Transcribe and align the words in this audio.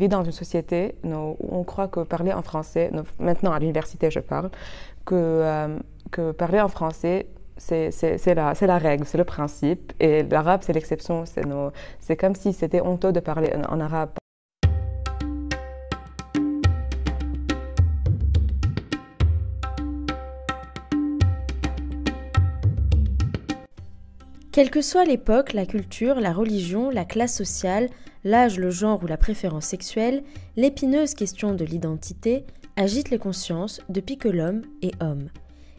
vit 0.00 0.08
dans 0.08 0.24
une 0.24 0.32
société 0.32 0.96
où 1.04 1.36
on 1.60 1.62
croit 1.64 1.88
que 1.88 2.00
parler 2.00 2.32
en 2.32 2.42
français, 2.42 2.90
maintenant 3.18 3.52
à 3.52 3.58
l'université 3.58 4.10
je 4.10 4.20
parle, 4.20 4.50
que, 5.04 5.14
euh, 5.14 6.32
parler 6.32 6.60
en 6.60 6.68
français, 6.68 7.26
c'est 7.56 8.34
la, 8.34 8.78
règle, 8.78 9.04
c'est 9.04 9.18
le 9.18 9.24
principe. 9.24 9.92
Et 10.00 10.22
l'arabe, 10.22 10.60
c'est 10.64 10.72
l'exception. 10.72 11.24
C'est 12.00 12.16
comme 12.16 12.34
si 12.34 12.52
c'était 12.52 12.80
honteux 12.80 13.12
de 13.12 13.20
parler 13.20 13.52
en 13.68 13.80
arabe. 13.80 14.10
Quelle 24.52 24.70
que 24.70 24.80
soit 24.80 25.04
l'époque, 25.04 25.52
la 25.52 25.64
culture, 25.64 26.18
la 26.18 26.32
religion, 26.32 26.90
la 26.90 27.04
classe 27.04 27.36
sociale, 27.36 27.88
l'âge, 28.24 28.58
le 28.58 28.70
genre 28.70 29.00
ou 29.04 29.06
la 29.06 29.16
préférence 29.16 29.66
sexuelle, 29.66 30.24
l'épineuse 30.56 31.14
question 31.14 31.54
de 31.54 31.64
l'identité 31.64 32.44
agite 32.74 33.10
les 33.10 33.18
consciences 33.18 33.80
depuis 33.88 34.18
que 34.18 34.28
l'homme 34.28 34.62
est 34.82 35.00
homme. 35.00 35.28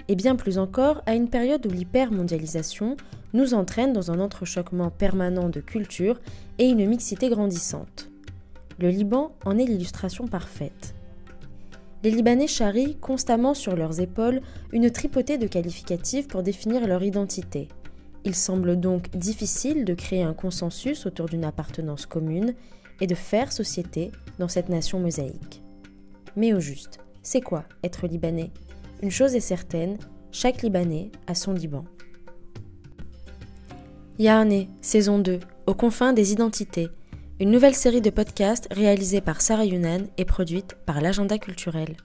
Et 0.08 0.16
bien 0.16 0.38
plus 0.38 0.58
encore 0.58 1.02
à 1.06 1.16
une 1.16 1.30
période 1.30 1.66
où 1.66 1.70
l'hypermondialisation 1.70 2.96
nous 3.34 3.54
entraîne 3.54 3.92
dans 3.92 4.10
un 4.10 4.22
entrechoquement 4.22 4.90
permanent 4.90 5.50
de 5.50 5.60
culture 5.60 6.22
et 6.58 6.70
une 6.70 6.88
mixité 6.88 7.28
grandissante. 7.28 8.10
Le 8.80 8.88
Liban 8.88 9.34
en 9.44 9.58
est 9.58 9.66
l'illustration 9.66 10.28
parfaite. 10.28 10.96
Les 12.04 12.12
Libanais 12.12 12.48
charrient 12.48 12.96
constamment 12.96 13.54
sur 13.54 13.76
leurs 13.76 14.00
épaules 14.00 14.40
une 14.72 14.90
tripotée 14.92 15.38
de 15.38 15.48
qualificatifs 15.48 16.30
pour 16.30 16.42
définir 16.42 16.88
leur 16.88 17.04
identité. 17.04 17.68
Il 18.24 18.36
semble 18.36 18.80
donc 18.80 19.10
difficile 19.16 19.84
de 19.86 19.94
créer 19.94 20.24
un 20.24 20.34
consensus 20.34 21.06
autour 21.06 21.28
d'une 21.28 21.46
appartenance 21.46 22.06
commune 22.06 22.54
et 23.00 23.08
de 23.08 23.16
faire 23.16 23.52
société 23.52 24.12
dans 24.38 24.48
cette 24.48 24.70
nation 24.70 25.00
mosaïque. 25.00 25.64
Mais 26.36 26.54
au 26.54 26.60
juste, 26.60 27.00
c'est 27.24 27.42
quoi 27.42 27.66
être 27.84 28.08
libanais? 28.08 28.52
Une 29.02 29.12
chose 29.12 29.36
est 29.36 29.40
certaine, 29.40 29.98
chaque 30.32 30.62
Libanais 30.62 31.12
a 31.28 31.36
son 31.36 31.54
Liban. 31.54 31.84
Yahane, 34.20 34.68
saison 34.82 35.18
2, 35.18 35.40
aux 35.66 35.74
confins 35.74 36.14
des 36.14 36.32
identités, 36.32 36.90
une 37.40 37.50
nouvelle 37.50 37.74
série 37.74 38.02
de 38.02 38.12
podcasts 38.12 38.68
réalisée 38.72 39.22
par 39.22 39.42
Sarah 39.42 39.66
Yunan 39.66 40.06
et 40.18 40.26
produite 40.26 40.76
par 40.86 41.02
l'Agenda 41.02 41.40
culturel. 41.40 41.98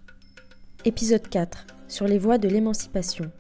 Épisode 0.87 1.29
4, 1.29 1.67
sur 1.89 2.07
les 2.07 2.19
voies 2.19 2.39
de 2.39 2.49
l'émancipation. 2.49 3.31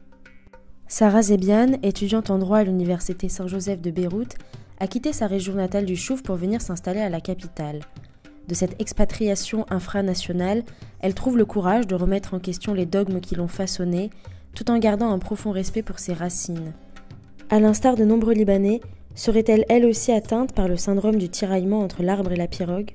Sarah 0.89 1.23
Zebian, 1.23 1.79
étudiante 1.83 2.31
en 2.31 2.39
droit 2.39 2.59
à 2.59 2.65
l'université 2.65 3.29
Saint-Joseph 3.29 3.81
de 3.81 3.91
Beyrouth, 3.91 4.37
a 4.79 4.87
quitté 4.87 5.13
sa 5.13 5.27
région 5.27 5.55
natale 5.55 5.85
du 5.85 5.97
Chouf 5.97 6.23
pour 6.23 6.37
venir 6.37 6.61
s'installer 6.61 7.01
à 7.01 7.09
la 7.09 7.21
capitale. 7.21 7.81
De 8.47 8.55
cette 8.55 8.81
expatriation 8.81 9.67
infranationale, 9.69 10.63
elle 11.01 11.15
trouve 11.15 11.39
le 11.39 11.45
courage 11.45 11.89
de 11.89 11.97
remettre 11.97 12.35
en 12.35 12.39
question 12.39 12.73
les 12.73 12.87
dogmes 12.87 13.21
qui 13.21 13.35
l'ont 13.35 13.49
façonnée, 13.49 14.11
tout 14.55 14.71
en 14.71 14.79
gardant 14.79 15.11
un 15.11 15.19
profond 15.19 15.51
respect 15.51 15.83
pour 15.83 15.99
ses 15.99 16.13
racines. 16.13 16.73
À 17.51 17.59
l'instar 17.59 17.97
de 17.97 18.05
nombreux 18.05 18.35
Libanais, 18.35 18.81
serait-elle 19.17 19.65
elle 19.69 19.87
aussi 19.87 20.13
atteinte 20.13 20.53
par 20.53 20.69
le 20.69 20.77
syndrome 20.77 21.17
du 21.17 21.29
tiraillement 21.29 21.81
entre 21.81 22.05
l'arbre 22.05 22.31
et 22.31 22.37
la 22.37 22.47
pirogue? 22.47 22.93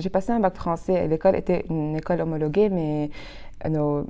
J'ai 0.00 0.10
passé 0.10 0.32
un 0.32 0.40
bac 0.40 0.56
français. 0.56 1.06
L'école 1.06 1.36
était 1.36 1.64
une 1.70 1.96
école 1.96 2.20
homologuée, 2.20 2.68
mais 2.68 3.10
nos, 3.68 4.06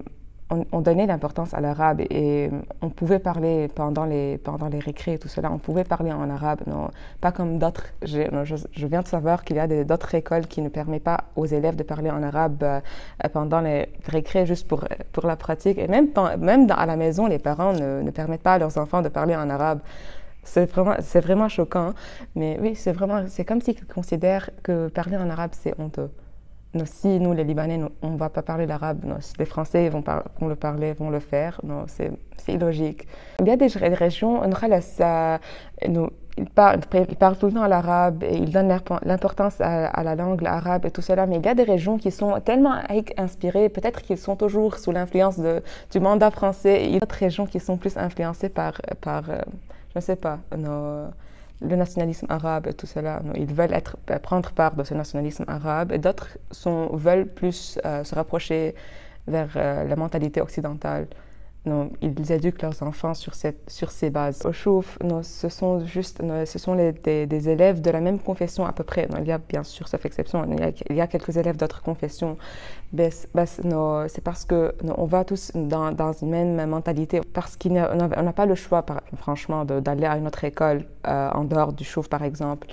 on, 0.72 0.80
donnait 0.80 1.06
l'importance 1.06 1.55
à 1.55 1.60
l'arabe 1.60 2.00
et 2.10 2.50
on 2.82 2.91
pouvait 2.91 3.19
parler 3.19 3.69
pendant 3.69 4.05
les, 4.05 4.38
pendant 4.38 4.69
les 4.69 4.80
récrés 4.80 5.14
et 5.14 5.19
tout 5.19 5.28
cela, 5.28 5.50
on 5.52 5.58
pouvait 5.58 5.84
parler 5.84 6.12
en 6.12 6.28
arabe, 6.28 6.60
non, 6.66 6.91
pas 7.20 7.32
comme 7.32 7.58
d'autres. 7.58 7.84
Je, 8.02 8.86
viens 8.86 9.02
de 9.02 9.06
savoir 9.06 9.44
qu'il 9.44 9.56
y 9.56 9.60
a 9.60 9.84
d'autres 9.84 10.14
écoles 10.14 10.47
qui 10.47 10.60
ne 10.60 10.69
permettent 10.69 11.05
pas 11.05 11.24
aux 11.36 11.47
élèves 11.47 11.77
de 11.77 11.82
parler 11.82 12.10
en 12.10 12.22
arabe 12.22 12.62
euh, 12.62 12.80
pendant 13.32 13.60
les 13.60 13.88
récrés 14.06 14.47
juste 14.47 14.66
pour, 14.66 14.84
pour 15.12 15.26
la 15.26 15.36
pratique. 15.36 15.78
Et 15.78 15.88
même, 15.88 16.09
même 16.38 16.66
à 16.70 16.86
la 16.86 16.97
maison, 16.97 17.26
les 17.26 17.38
parents 17.38 17.72
ne 17.72 18.10
permettent 18.10 18.42
pas 18.42 18.54
à 18.54 18.59
leurs 18.59 18.76
enfants 18.78 19.03
de 19.03 19.09
parler 19.09 19.36
en 19.36 19.48
arabe. 19.48 19.81
C'est 20.43 20.67
vraiment, 20.71 20.95
c'est 21.01 21.21
vraiment 21.21 21.49
choquant. 21.49 21.93
Mais 22.34 22.59
oui, 22.61 22.75
c'est 22.75 22.93
vraiment, 22.93 23.25
c'est 23.28 23.45
comme 23.45 23.61
s'ils 23.61 23.84
considèrent 23.87 24.51
que 24.62 24.89
parler 24.89 25.17
en 25.17 25.28
arabe, 25.31 25.51
c'est 25.53 25.78
honteux 25.78 26.11
si 26.84 27.19
nous, 27.19 27.33
les 27.33 27.45
Libanais, 27.45 27.81
on 28.03 28.11
ne 28.11 28.17
va 28.17 28.28
pas 28.28 28.43
parler 28.43 28.67
l'arabe, 28.67 29.05
si 29.21 29.34
les 29.39 29.45
Français 29.45 29.89
vont, 29.89 30.05
vont, 30.41 30.49
le 30.49 30.55
parler, 30.55 30.93
vont 30.93 31.11
le 31.11 31.21
faire, 31.21 31.61
c'est 31.87 32.12
illogique. 32.49 33.06
Il 33.41 33.47
y 33.47 33.51
a 33.51 33.56
des 33.56 33.67
régions, 33.95 34.43
nous, 35.89 36.11
ils, 36.37 36.49
parlent, 36.49 36.81
ils, 37.09 37.17
parlent, 37.17 37.37
tout 37.37 37.47
le 37.47 37.53
temps 37.53 37.67
l'arabe 37.67 38.22
et 38.22 38.37
ils 38.37 38.51
donnent 38.51 38.72
l'importance 39.03 39.61
à, 39.61 40.03
la 40.03 40.15
langue 40.15 40.47
arabe 40.47 40.87
et 40.87 40.91
tout 40.91 41.03
cela, 41.03 41.27
mais 41.27 41.37
il 41.37 41.45
y 41.45 41.49
a 41.49 41.55
des 41.55 41.65
régions 41.65 41.99
qui 41.99 42.12
sont 42.12 42.39
tellement 42.41 42.75
inspirées, 43.17 43.69
peut-être 43.69 44.03
qu'ils 44.03 44.19
sont 44.19 44.37
toujours 44.37 44.78
sous 44.78 44.93
l'influence 44.93 45.41
du 45.91 46.01
mandat 46.01 46.31
français, 46.31 46.84
il 46.84 46.93
y 46.93 46.97
a 46.97 47.01
d'autres 47.01 47.17
régions 47.17 47.47
qui 47.47 47.59
sont 47.59 47.77
plus 47.77 47.97
influencées 47.97 48.49
par, 48.49 48.75
par 49.01 49.28
euh, 49.28 49.41
je 49.93 49.99
ne 49.99 50.01
sais 50.01 50.17
pas, 50.17 50.39
nos 50.56 51.11
le 51.62 51.77
nationalisme 51.77 52.27
arabe 52.28 52.67
et 52.67 52.73
tout 52.73 52.87
cela. 52.87 53.21
Ils 53.34 53.53
veulent 53.53 53.73
être, 53.73 53.97
prendre 54.23 54.51
part 54.53 54.75
de 54.75 54.84
ce 54.84 54.95
nationalisme 54.95 55.45
arabe 55.47 55.93
et 55.93 55.99
d'autres 55.99 56.39
veulent 56.93 57.27
plus 57.27 57.78
euh, 57.84 58.05
se 58.05 58.15
rapprocher 58.15 58.75
vers 59.27 59.51
euh, 59.56 59.84
la 59.84 59.97
mentalité 59.97 60.41
occidentale. 60.41 61.06
Non, 61.66 61.91
ils 62.00 62.32
éduquent 62.32 62.62
leurs 62.62 62.82
enfants 62.82 63.12
sur, 63.12 63.34
cette, 63.34 63.69
sur 63.69 63.91
ces 63.91 64.09
bases. 64.09 64.47
Au 64.47 64.53
Chouf, 64.53 64.98
non, 65.04 65.22
ce 65.22 65.50
sont 65.50 65.84
juste 65.84 66.22
ce 66.47 66.59
sont 66.59 66.75
des, 66.75 67.48
élèves 67.50 67.82
de 67.82 67.91
la 67.91 68.00
même 68.00 68.19
confession 68.19 68.65
à 68.65 68.72
peu 68.72 68.82
près. 68.82 69.06
Il 69.19 69.26
y 69.26 69.32
a 69.32 69.37
bien 69.37 69.62
sûr, 69.62 69.87
sauf 69.87 70.06
exception, 70.06 70.47
il 70.50 70.97
y 70.97 71.00
a, 71.00 71.03
a 71.03 71.06
quelques 71.06 71.37
élèves 71.37 71.59
d'autres 71.59 71.82
confessions. 71.82 72.38
Mais, 72.94 73.10
c'est 73.10 74.25
parce 74.25 74.47
que 74.47 74.75
on 74.97 75.04
va 75.04 75.25
tous 75.25 75.53
dans, 75.54 75.93
dans, 75.93 76.12
une 76.15 76.31
même 76.31 76.66
mentalité, 76.66 77.21
parce 77.34 77.59
qu'on 77.59 77.69
n'a 77.71 78.32
pas 78.32 78.47
le 78.47 78.54
choix, 78.54 78.84
franchement, 79.19 79.66
d'aller 79.66 80.06
à 80.06 80.16
une 80.16 80.27
autre 80.27 80.44
école 80.44 80.87
euh, 81.06 81.28
en 81.31 81.44
dehors 81.44 81.75
du 81.75 81.84
Chouf, 81.84 82.09
par 82.09 82.22
exemple. 82.22 82.69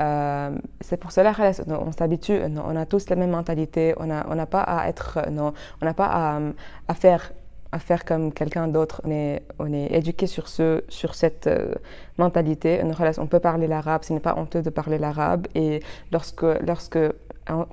Euh, 0.00 0.56
c'est 0.80 0.96
pour 0.96 1.12
cela 1.12 1.34
on 1.68 1.92
s'habitue, 1.92 2.40
on 2.64 2.76
a 2.76 2.86
tous 2.86 3.10
la 3.10 3.16
même 3.16 3.30
mentalité, 3.30 3.94
on 3.98 4.06
n'a 4.06 4.26
on 4.30 4.46
pas 4.46 4.62
à 4.62 4.88
être, 4.88 5.28
non, 5.30 5.52
on 5.82 5.84
n'a 5.84 5.92
pas 5.92 6.06
à, 6.06 6.40
à 6.88 6.94
faire 6.94 7.30
à 7.72 7.78
faire 7.78 8.04
comme 8.04 8.32
quelqu'un 8.32 8.68
d'autre. 8.68 9.00
On 9.04 9.10
est, 9.10 9.42
on 9.58 9.72
est 9.72 9.92
éduqué 9.92 10.26
sur, 10.26 10.48
ce, 10.48 10.84
sur 10.88 11.14
cette 11.14 11.46
euh, 11.46 11.74
mentalité. 12.18 12.80
on 13.18 13.26
peut 13.26 13.40
parler 13.40 13.66
l'arabe, 13.66 14.04
ce 14.04 14.12
n'est 14.12 14.20
pas 14.20 14.36
honteux 14.36 14.62
de 14.62 14.70
parler 14.70 14.98
l'arabe. 14.98 15.46
Et 15.54 15.80
lorsque, 16.12 16.42
lorsque 16.42 16.98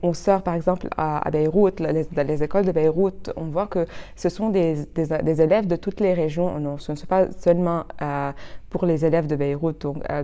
on 0.01 0.13
sort 0.13 0.41
par 0.41 0.55
exemple 0.55 0.87
à, 0.97 1.29
Beyrouth, 1.31 1.79
les, 1.79 2.05
dans 2.05 2.25
les 2.27 2.43
écoles 2.43 2.65
de 2.65 2.71
Beyrouth, 2.71 3.31
on 3.35 3.45
voit 3.45 3.67
que 3.67 3.85
ce 4.15 4.29
sont 4.29 4.49
des, 4.49 4.85
des, 4.95 5.41
élèves 5.41 5.67
de 5.67 5.75
toutes 5.75 5.99
les 5.99 6.13
régions. 6.13 6.59
Non, 6.59 6.77
ce 6.77 6.93
ne 6.93 6.97
sont 6.97 7.05
pas 7.05 7.31
seulement 7.31 7.83
euh, 8.01 8.31
pour 8.69 8.85
les 8.85 9.05
élèves 9.05 9.27
de 9.27 9.35
Beyrouth. 9.35 9.85
Euh, 10.09 10.23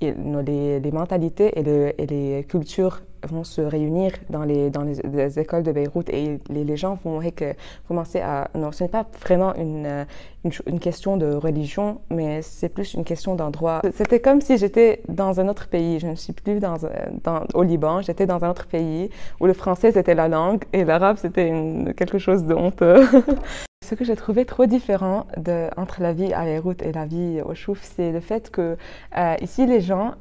les, 0.00 0.90
mentalités 0.92 1.58
et, 1.58 1.62
le, 1.62 2.00
et 2.00 2.06
les 2.06 2.44
cultures 2.44 3.00
vont 3.26 3.44
se 3.44 3.60
réunir 3.60 4.12
dans 4.30 4.44
les, 4.44 4.70
écoles 5.38 5.62
de 5.62 5.72
Beyrouth 5.72 6.08
et 6.10 6.38
les, 6.48 6.76
gens 6.76 6.98
vont 7.04 7.20
commencer 7.88 8.20
à... 8.20 8.48
Non, 8.54 8.72
ce 8.72 8.84
n'est 8.84 8.90
pas 8.90 9.06
vraiment 9.20 9.54
une, 9.54 10.06
question 10.80 11.16
de 11.16 11.32
religion, 11.34 12.00
mais 12.10 12.42
c'est 12.42 12.68
plus 12.68 12.94
une 12.94 13.04
question 13.04 13.34
d'endroit. 13.34 13.82
C'était 13.94 14.20
comme 14.20 14.40
si 14.40 14.58
j'étais 14.58 15.02
dans 15.08 15.40
un 15.40 15.48
autre 15.48 15.68
pays. 15.68 15.98
Je 15.98 16.06
ne 16.06 16.14
suis 16.14 16.32
plus 16.32 16.60
au 17.54 17.62
Liban, 17.62 18.02
j'étais 18.02 18.26
dans 18.26 18.44
un 18.44 18.50
autre 18.50 18.66
pays 18.66 19.10
où 19.40 19.46
le 19.46 19.54
français 19.54 19.92
c'était 19.92 20.14
la 20.14 20.28
langue 20.28 20.62
et 20.72 20.84
l'arabe 20.84 21.16
c'était 21.18 21.50
quelque 21.96 22.18
chose 22.18 22.44
de 22.44 22.54
honteux. 22.54 23.06
Ce 23.86 23.94
que 23.94 24.04
j'ai 24.04 24.16
trouvé 24.16 24.44
trop 24.44 24.66
différent 24.66 25.28
entre 25.76 26.02
la 26.02 26.12
vie 26.12 26.32
à 26.32 26.42
Beyrouth 26.42 26.82
et 26.82 26.90
la 26.90 27.06
vie 27.06 27.40
au 27.40 27.54
Chouf, 27.54 27.78
c'est 27.84 28.10
le 28.10 28.18
fait 28.18 28.50
que 28.50 28.76
euh, 29.16 29.36
ici 29.40 29.64
les 29.64 29.80
gens 29.80 30.14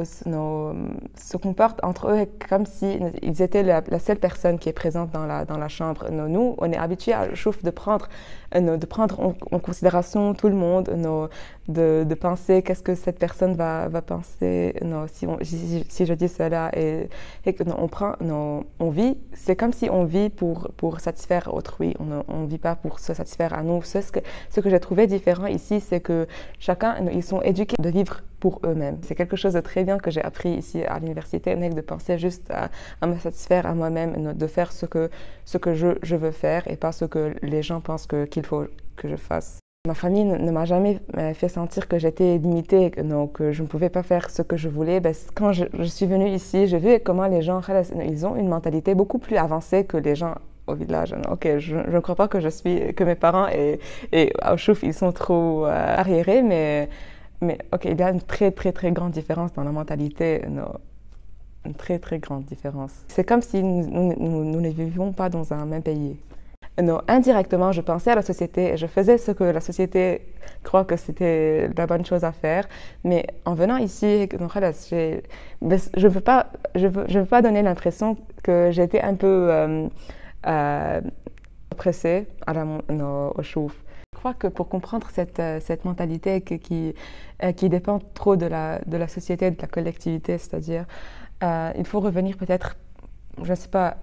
se 0.00 1.36
comportent 1.36 1.82
entre 1.82 2.12
eux 2.12 2.28
comme 2.48 2.66
si 2.66 3.00
ils 3.20 3.42
étaient 3.42 3.64
la, 3.64 3.82
seule 3.98 4.20
personne 4.20 4.60
qui 4.60 4.68
est 4.68 4.72
présente 4.72 5.10
dans 5.10 5.26
la, 5.26 5.68
chambre. 5.68 6.08
Nous, 6.12 6.54
on 6.58 6.70
est 6.70 6.76
habitués 6.76 7.14
à 7.14 7.34
Chouf 7.34 7.64
de 7.64 7.70
prendre, 7.70 8.08
de 8.60 8.86
prendre 8.86 9.34
en, 9.50 9.58
considération 9.58 10.34
tout 10.34 10.48
le 10.48 10.54
monde, 10.54 10.90
de, 11.68 12.04
de 12.04 12.14
penser 12.14 12.62
qu'est-ce 12.62 12.82
que 12.82 12.94
cette 12.94 13.18
personne 13.18 13.54
va, 13.54 13.88
penser 14.02 14.74
si, 15.42 15.84
si, 15.88 16.06
je 16.06 16.14
dis 16.14 16.28
cela 16.28 16.70
et, 16.76 17.08
que 17.44 17.64
on 17.76 17.88
prend, 17.88 18.14
on 18.20 18.90
vit, 18.90 19.16
c'est 19.32 19.56
comme 19.56 19.72
si 19.72 19.88
on 19.90 20.04
vit 20.04 20.30
pour, 20.30 20.70
pour 20.76 21.00
satisfaire 21.00 21.52
autrui, 21.52 21.94
on 21.98 22.42
ne 22.42 22.46
vit 22.46 22.58
pas 22.58 22.76
pour 22.76 22.98
se 22.98 23.14
satisfaire 23.14 23.54
à 23.54 23.62
nous. 23.62 23.82
Ce 23.82 23.98
que, 24.12 24.20
ce 24.50 24.60
que 24.60 24.70
j'ai 24.70 24.80
trouvé 24.80 25.06
différent 25.06 25.46
ici, 25.46 25.80
c'est 25.80 26.00
que 26.00 26.26
chacun, 26.58 26.96
ils 27.12 27.24
sont 27.24 27.42
éduqués 27.42 27.76
de 27.78 27.88
vivre 27.88 28.22
eux-mêmes. 28.64 28.98
C'est 29.02 29.14
quelque 29.14 29.36
chose 29.36 29.54
de 29.54 29.60
très 29.60 29.84
bien 29.84 29.98
que 29.98 30.10
j'ai 30.10 30.22
appris 30.22 30.50
ici 30.50 30.82
à 30.84 30.98
l'université, 30.98 31.54
de 31.56 31.80
penser 31.80 32.18
juste 32.18 32.50
à, 32.50 33.06
me 33.06 33.16
satisfaire 33.18 33.66
à 33.66 33.74
moi-même, 33.74 34.32
de 34.34 34.46
faire 34.46 34.72
ce 34.72 34.86
que, 34.86 35.10
je, 35.74 36.16
veux 36.16 36.30
faire 36.30 36.62
et 36.70 36.76
pas 36.76 36.92
ce 36.92 37.04
que 37.04 37.34
les 37.42 37.62
gens 37.62 37.80
pensent 37.80 38.06
qu'il 38.30 38.44
faut 38.44 38.64
que 38.96 39.08
je 39.08 39.16
fasse. 39.16 39.58
Ma 39.86 39.94
famille 39.94 40.24
ne 40.24 40.50
m'a 40.50 40.64
jamais 40.64 40.98
euh, 41.18 41.34
fait 41.34 41.48
sentir 41.48 41.88
que 41.88 41.98
j'étais 41.98 42.38
limitée, 42.38 42.90
donc 42.90 43.34
que 43.34 43.52
je 43.52 43.62
ne 43.62 43.68
pouvais 43.68 43.90
pas 43.90 44.02
faire 44.02 44.30
ce 44.30 44.40
que 44.40 44.56
je 44.56 44.70
voulais. 44.70 44.98
Ben, 44.98 45.14
quand 45.34 45.52
je, 45.52 45.64
suis 45.82 46.06
venue 46.06 46.30
ici, 46.30 46.66
j'ai 46.66 46.78
vu 46.78 46.98
comment 47.04 47.26
les 47.26 47.42
gens, 47.42 47.60
ils 48.02 48.26
ont 48.26 48.34
une 48.34 48.48
mentalité 48.48 48.94
beaucoup 48.94 49.18
plus 49.18 49.36
avancée 49.36 49.84
que 49.84 49.98
les 49.98 50.14
gens 50.14 50.36
au 50.66 50.74
village. 50.74 51.14
Ok, 51.30 51.58
je, 51.58 51.76
ne 51.76 52.00
crois 52.00 52.14
pas 52.14 52.28
que 52.28 52.40
je 52.40 52.48
suis, 52.48 52.94
que 52.94 53.04
mes 53.04 53.14
parents 53.14 53.48
et, 53.48 53.78
et 54.12 54.32
au 54.50 54.72
ils 54.82 54.94
sont 54.94 55.12
trop 55.12 55.66
euh, 55.66 55.94
arriérés, 55.98 56.40
mais, 56.40 56.88
mais 57.40 57.58
ok, 57.72 57.84
il 57.86 57.98
y 57.98 58.02
a 58.02 58.10
une 58.10 58.22
très 58.22 58.50
très 58.50 58.72
très 58.72 58.92
grande 58.92 59.12
différence 59.12 59.52
dans 59.52 59.64
la 59.64 59.72
mentalité. 59.72 60.42
une 61.66 61.74
très 61.74 61.98
très 61.98 62.18
grande 62.18 62.44
différence. 62.44 62.92
C'est 63.08 63.24
comme 63.24 63.42
si 63.42 63.62
nous, 63.62 64.14
nous, 64.18 64.44
nous 64.44 64.60
ne 64.60 64.68
vivions 64.68 65.12
pas 65.12 65.28
dans 65.30 65.52
un 65.52 65.64
même 65.64 65.82
pays. 65.82 66.16
Non, 66.82 67.02
indirectement, 67.06 67.70
je 67.70 67.80
pensais 67.80 68.10
à 68.10 68.16
la 68.16 68.22
société 68.22 68.72
et 68.72 68.76
je 68.76 68.86
faisais 68.88 69.16
ce 69.16 69.30
que 69.30 69.44
la 69.44 69.60
société 69.60 70.22
croit 70.64 70.84
que 70.84 70.96
c'était 70.96 71.70
la 71.76 71.86
bonne 71.86 72.04
chose 72.04 72.24
à 72.24 72.32
faire. 72.32 72.66
Mais 73.04 73.24
en 73.44 73.54
venant 73.54 73.76
ici, 73.76 74.28
je 74.32 74.36
ne 75.62 76.08
veux, 76.08 76.20
pas, 76.20 76.46
je 76.74 76.88
veux, 76.88 77.04
je 77.08 77.18
veux 77.20 77.26
pas 77.26 77.42
donner 77.42 77.62
l'impression 77.62 78.16
que 78.42 78.70
j'étais 78.72 79.00
un 79.00 79.14
peu 79.14 79.46
euh, 79.52 79.86
euh, 80.48 81.00
oppressée 81.70 82.26
à 82.44 82.52
la, 82.54 82.66
au 83.36 83.42
chouf. 83.42 83.83
Crois 84.24 84.32
que 84.32 84.46
pour 84.46 84.70
comprendre 84.70 85.06
cette, 85.12 85.38
euh, 85.38 85.60
cette 85.60 85.84
mentalité 85.84 86.40
qui, 86.40 86.94
qui 87.56 87.68
dépend 87.68 87.98
trop 88.14 88.36
de 88.36 88.46
la, 88.46 88.78
de 88.86 88.96
la 88.96 89.06
société, 89.06 89.50
de 89.50 89.60
la 89.60 89.68
collectivité, 89.68 90.38
c'est-à-dire, 90.38 90.86
il 91.42 91.84
faut 91.84 92.00
revenir 92.00 92.38
peut-être 92.38 92.76
je 93.42 93.50
ne 93.50 93.54
sais 93.54 93.68
pas, 93.68 93.98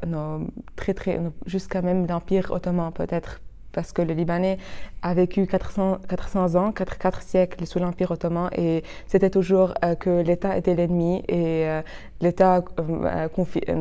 très, 0.75 0.93
très, 0.93 1.19
jusqu'à 1.47 1.81
même 1.81 2.05
l'Empire 2.05 2.51
ottoman 2.51 2.91
peut-être 2.91 3.41
parce 3.71 3.91
que 3.91 4.01
le 4.01 4.13
Libanais 4.13 4.57
a 5.01 5.13
vécu 5.13 5.47
400, 5.47 5.99
400 6.07 6.55
ans, 6.55 6.71
4, 6.71 6.97
4 6.97 7.21
siècles 7.21 7.65
sous 7.65 7.79
l'Empire 7.79 8.11
ottoman 8.11 8.49
et 8.55 8.83
c'était 9.07 9.29
toujours 9.29 9.73
euh, 9.83 9.95
que 9.95 10.21
l'État 10.21 10.57
était 10.57 10.75
l'ennemi 10.75 11.23
et 11.27 11.67
euh, 11.67 11.81
l'État 12.21 12.63
euh, 12.79 13.27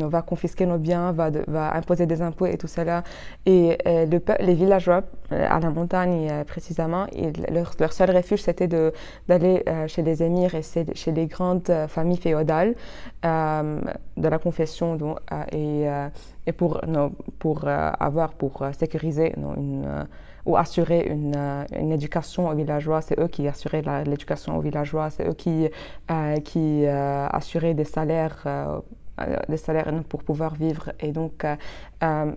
va 0.08 0.22
confisquer 0.22 0.66
nos 0.66 0.78
biens, 0.78 1.12
va, 1.12 1.30
va, 1.46 1.74
imposer 1.76 2.06
des 2.06 2.22
impôts 2.22 2.46
et 2.46 2.56
tout 2.56 2.68
cela. 2.68 3.04
Et 3.44 3.76
le, 3.86 4.20
les 4.40 4.54
villageois 4.54 5.02
à 5.30 5.60
la 5.60 5.70
montagne 5.70 6.44
précisément, 6.46 7.06
leur, 7.50 7.72
leur, 7.78 7.92
seul 7.92 8.16
refuge 8.16 8.42
c'était 8.42 8.68
d'aller 9.28 9.64
chez 9.86 10.02
les 10.02 10.22
émirs 10.22 10.54
et 10.54 10.62
chez 10.62 11.12
les 11.12 11.26
grandes 11.26 11.70
familles 11.88 12.16
féodales 12.16 12.74
de 13.22 14.28
la 14.28 14.38
confession 14.38 14.96
donc, 14.96 15.18
et 15.52 15.86
et 16.46 16.52
pour, 16.52 16.80
euh, 16.84 17.90
avoir, 17.98 18.32
pour 18.34 18.62
euh, 18.62 18.72
sécuriser 18.72 19.34
euh, 19.36 20.04
ou 20.46 20.56
assurer 20.56 21.06
une, 21.06 21.92
éducation 21.92 22.48
aux 22.48 22.54
villageois. 22.54 23.02
C'est 23.02 23.18
eux 23.20 23.28
qui 23.28 23.46
assuraient 23.46 23.82
l'éducation 24.04 24.56
aux 24.56 24.60
villageois, 24.60 25.10
c'est 25.10 25.28
eux 25.28 25.34
qui, 25.34 25.68
assuraient 26.08 27.74
des 27.74 27.84
salaires 27.84 28.46
pour 30.08 30.22
pouvoir 30.24 30.54
vivre. 30.54 30.92
Et 31.00 31.12
donc, 31.12 31.44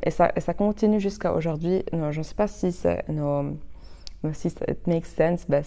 et 0.04 0.12
ça, 0.12 0.54
continue 0.58 1.00
jusqu'à 1.00 1.34
aujourd'hui. 1.34 1.84
Je 1.94 2.18
ne 2.18 2.24
sais 2.24 2.36
pas 2.36 2.48
si, 2.48 2.74
si 2.74 4.50
ça 4.50 4.66
makes 4.86 5.06
sense, 5.06 5.48
mais 5.48 5.64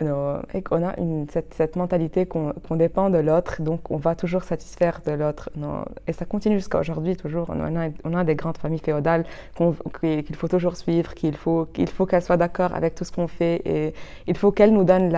et 0.00 0.62
qu'on 0.62 0.86
a 0.86 0.94
cette, 1.30 1.76
mentalité 1.76 2.26
qu'on 2.26 2.76
dépend 2.76 3.08
de 3.08 3.18
l'autre, 3.18 3.62
donc 3.62 3.90
on 3.90 3.96
va 3.96 4.14
toujours 4.14 4.42
satisfaire 4.42 5.00
de 5.06 5.12
l'autre. 5.12 5.50
Et 6.06 6.12
ça 6.12 6.24
continue 6.26 6.56
jusqu'à 6.56 6.78
aujourd'hui, 6.78 7.16
toujours. 7.16 7.50
On 7.50 8.14
a, 8.14 8.24
des 8.24 8.34
grandes 8.34 8.58
familles 8.58 8.80
féodales 8.80 9.24
qu'il 10.00 10.36
faut 10.36 10.48
toujours 10.48 10.76
suivre, 10.76 11.14
qu'il 11.14 11.36
faut 11.36 11.66
qu'elles 11.66 12.22
soient 12.22 12.36
d'accord 12.36 12.74
avec 12.74 12.94
tout 12.94 13.04
ce 13.04 13.12
qu'on 13.12 13.28
fait 13.28 13.62
et 13.64 13.94
il 14.26 14.36
faut 14.36 14.52
qu'elles 14.52 14.72
nous 14.72 14.84
donnent 14.84 15.12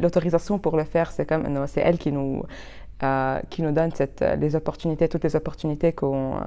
l'autorisation 0.00 0.58
pour 0.58 0.76
le 0.76 0.84
faire. 0.84 1.10
C'est 1.10 1.26
comme 1.26 1.66
c'est 1.66 1.80
elles 1.80 1.98
qui 1.98 2.12
nous 2.12 2.44
euh, 3.02 3.40
qui 3.48 3.62
nous 3.62 3.74
cette, 3.94 4.22
les 4.38 4.56
opportunités, 4.56 5.08
toutes 5.08 5.24
les 5.24 5.34
opportunités 5.34 5.94
qu'on 5.94 6.36
euh, 6.36 6.40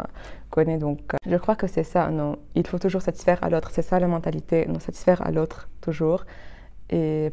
connaît. 0.52 0.78
Donc, 0.78 1.00
euh, 1.12 1.18
je 1.28 1.36
crois 1.38 1.56
que 1.56 1.66
c'est 1.66 1.84
ça. 1.84 2.10
Non, 2.10 2.38
il 2.54 2.68
faut 2.68 2.78
toujours 2.78 3.02
satisfaire 3.02 3.44
à 3.44 3.50
l'autre. 3.50 3.72
C'est 3.72 3.82
ça 3.82 4.00
la 4.00 4.08
mentalité. 4.08 4.68
Satisfaire 4.80 5.26
à 5.26 5.32
l'autre 5.32 5.68
toujours 5.82 6.26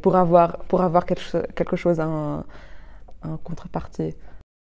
pour 0.03 0.17
avoir, 0.17 0.59
pour 0.69 0.83
avoir 0.83 1.05
quelque, 1.07 1.77
chose 1.77 2.01
en, 2.01 2.45
contrepartie. 3.45 4.15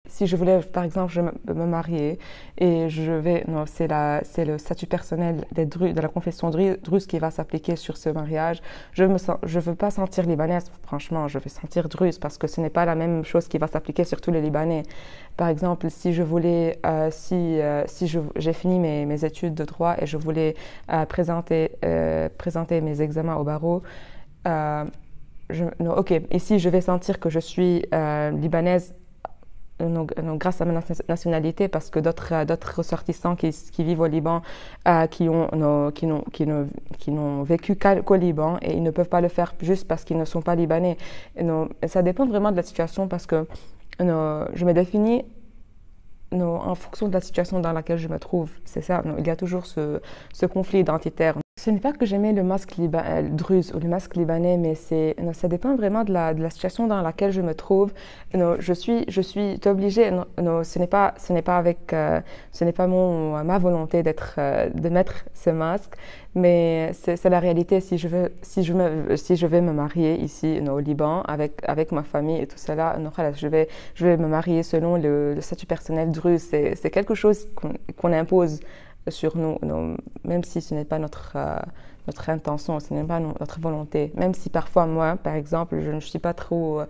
Si 0.07 0.25
je 0.25 0.35
voulais, 0.35 0.59
par 0.61 0.83
exemple, 0.83 1.13
je 1.13 1.21
me, 1.21 1.65
marier 1.65 2.17
et 2.57 2.89
je 2.89 3.11
vais, 3.11 3.43
non, 3.47 3.65
c'est 3.67 3.87
le 4.45 4.57
statut 4.57 4.87
personnel 4.87 5.45
des 5.51 5.65
de 5.67 6.01
la 6.01 6.07
confession 6.07 6.49
druze 6.49 7.05
qui 7.05 7.19
va 7.19 7.29
s'appliquer 7.29 7.75
sur 7.75 7.95
ce 7.95 8.09
mariage. 8.09 8.61
Je 8.91 9.03
ne 9.03 9.17
je 9.43 9.59
veux 9.59 9.75
pas 9.75 9.91
sentir 9.91 10.25
libanaise, 10.25 10.71
franchement, 10.81 11.27
je 11.27 11.37
vais 11.37 11.49
sentir 11.49 11.89
druze 11.89 12.17
parce 12.17 12.39
que 12.39 12.47
ce 12.47 12.59
n'est 12.59 12.71
pas 12.71 12.85
la 12.85 12.95
même 12.95 13.23
chose 13.23 13.47
qui 13.47 13.59
va 13.59 13.67
s'appliquer 13.67 14.03
sur 14.03 14.19
tous 14.19 14.31
les 14.31 14.41
Libanais. 14.41 14.83
Par 15.37 15.47
exemple, 15.47 15.89
si 15.89 16.13
je 16.13 16.23
voulais, 16.23 16.79
euh, 16.85 17.09
si, 17.11 17.61
euh, 17.61 17.83
si 17.87 18.11
j'ai 18.35 18.53
fini 18.53 18.79
mes, 18.79 19.05
mes, 19.05 19.23
études 19.23 19.53
de 19.53 19.63
droit 19.63 19.95
et 19.99 20.05
je 20.05 20.17
voulais 20.17 20.55
euh, 20.91 21.05
présenter, 21.05 21.71
présenter 22.37 22.81
mes 22.81 23.01
examens 23.01 23.35
au 23.35 23.43
barreau, 23.43 23.83
euh, 24.47 24.85
ok, 25.79 26.21
ici 26.31 26.59
je 26.59 26.69
vais 26.69 26.81
sentir 26.81 27.19
que 27.19 27.29
je 27.29 27.39
suis 27.39 27.85
euh, 27.93 28.31
libanaise 28.31 28.95
grâce 29.81 30.59
à 30.59 30.65
ma 30.65 30.81
nationalité, 31.07 31.69
parce 31.69 31.89
que 31.89 31.99
d'autres 31.99 32.75
ressortissants 32.75 33.37
qui, 33.37 33.53
vivent 33.79 34.01
au 34.01 34.07
Liban, 34.07 34.41
euh, 34.89 35.07
qui 35.07 35.29
ont 35.29 35.47
n'ont 35.53 37.43
vécu 37.43 37.77
qu'au 37.77 38.15
Liban 38.15 38.57
et 38.61 38.73
ils 38.75 38.83
ne 38.83 38.91
peuvent 38.91 39.07
pas 39.07 39.21
le 39.21 39.29
faire 39.29 39.53
juste 39.61 39.87
parce 39.87 40.03
qu'ils 40.03 40.17
ne 40.17 40.25
sont 40.25 40.41
pas 40.41 40.55
libanais. 40.55 40.97
ça 41.87 42.01
dépend 42.01 42.27
vraiment 42.27 42.51
de 42.51 42.57
la 42.57 42.63
situation 42.63 43.07
parce 43.07 43.25
que 43.25 43.47
je 43.99 44.65
me 44.65 44.73
définis 44.73 45.23
en 46.33 46.75
fonction 46.75 47.07
de 47.07 47.13
la 47.13 47.21
situation 47.21 47.61
dans 47.61 47.71
laquelle 47.71 47.97
je 47.97 48.09
me 48.09 48.19
trouve. 48.19 48.51
C'est 48.65 48.81
ça. 48.81 49.01
il 49.17 49.25
y 49.25 49.29
a 49.29 49.37
toujours 49.37 49.65
ce, 49.65 50.01
ce 50.33 50.45
conflit 50.45 50.79
identitaire. 50.79 51.35
Ce 51.59 51.69
n'est 51.69 51.81
pas 51.81 51.91
que 51.91 52.05
j'aimais 52.05 52.31
le 52.31 52.41
masque 52.41 52.75
euh, 52.79 53.21
druze 53.29 53.73
ou 53.75 53.79
le 53.79 53.89
masque 53.89 54.15
libanais, 54.15 54.55
mais 54.55 54.75
c'est, 54.75 55.17
ça 55.33 55.49
dépend 55.49 55.75
vraiment 55.75 56.05
de 56.05 56.13
la, 56.13 56.49
situation 56.49 56.87
dans 56.87 57.01
laquelle 57.01 57.31
je 57.31 57.41
me 57.41 57.53
trouve. 57.53 57.91
je 58.33 58.73
suis, 58.73 59.59
obligée. 59.65 60.09
ce 60.37 60.79
n'est 60.79 60.87
pas, 60.87 61.57
avec, 61.57 61.91
euh, 61.91 62.21
ce 62.53 62.63
n'est 62.63 62.71
pas 62.71 62.87
mon, 62.87 63.43
ma 63.43 63.57
volonté 63.57 64.03
d'être, 64.03 64.35
euh, 64.37 64.69
de 64.69 64.87
mettre 64.87 65.25
ce 65.33 65.49
masque, 65.49 65.95
mais 66.33 66.91
c'est, 66.93 67.21
la 67.25 67.41
réalité. 67.41 67.81
Si 67.81 67.97
je 67.97 68.07
veux, 68.07 68.31
si 68.41 68.63
je 68.63 68.73
me, 68.73 69.17
si 69.17 69.35
je 69.35 69.45
vais 69.45 69.59
me 69.59 69.73
marier 69.73 70.15
ici 70.21 70.61
au 70.65 70.79
Liban 70.79 71.23
avec 71.23 71.61
avec 71.67 71.91
ma 71.91 72.03
famille 72.03 72.41
et 72.41 72.47
tout 72.47 72.57
cela, 72.57 72.97
je 73.35 73.47
vais, 73.47 73.67
je 73.95 74.05
vais 74.05 74.15
me 74.15 74.27
marier 74.27 74.63
selon 74.63 74.95
le, 74.95 75.35
statut 75.41 75.65
personnel 75.65 76.11
druze. 76.11 76.41
C'est, 76.41 76.89
quelque 76.89 77.15
chose 77.15 77.47
qu'on 77.97 78.13
impose 78.13 78.61
sur 79.07 79.37
nous, 79.37 79.57
même 80.23 80.43
si 80.43 80.61
ce 80.61 80.73
n'est 80.73 80.85
pas 80.85 80.99
notre, 80.99 81.33
euh, 81.35 81.59
intention, 82.27 82.79
ce 82.79 82.93
n'est 82.93 83.03
pas 83.03 83.19
notre 83.19 83.59
volonté. 83.59 84.11
Même 84.15 84.33
si 84.33 84.49
parfois, 84.49 84.85
moi, 84.85 85.15
par 85.15 85.35
exemple, 85.35 85.79
je 85.81 85.91
ne 85.91 85.99
suis 85.99 86.19
pas 86.19 86.33
trop. 86.33 86.81
Euh, 86.81 86.85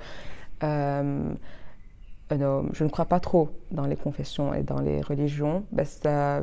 euh, 2.32 2.64
je 2.74 2.84
ne 2.84 2.90
crois 2.90 3.06
pas 3.06 3.20
trop 3.20 3.50
dans 3.72 3.86
les 3.86 3.96
confessions 3.96 4.54
et 4.54 4.62
dans 4.64 4.80
les 4.80 5.02
religions, 5.02 5.66
ben, 5.72 5.86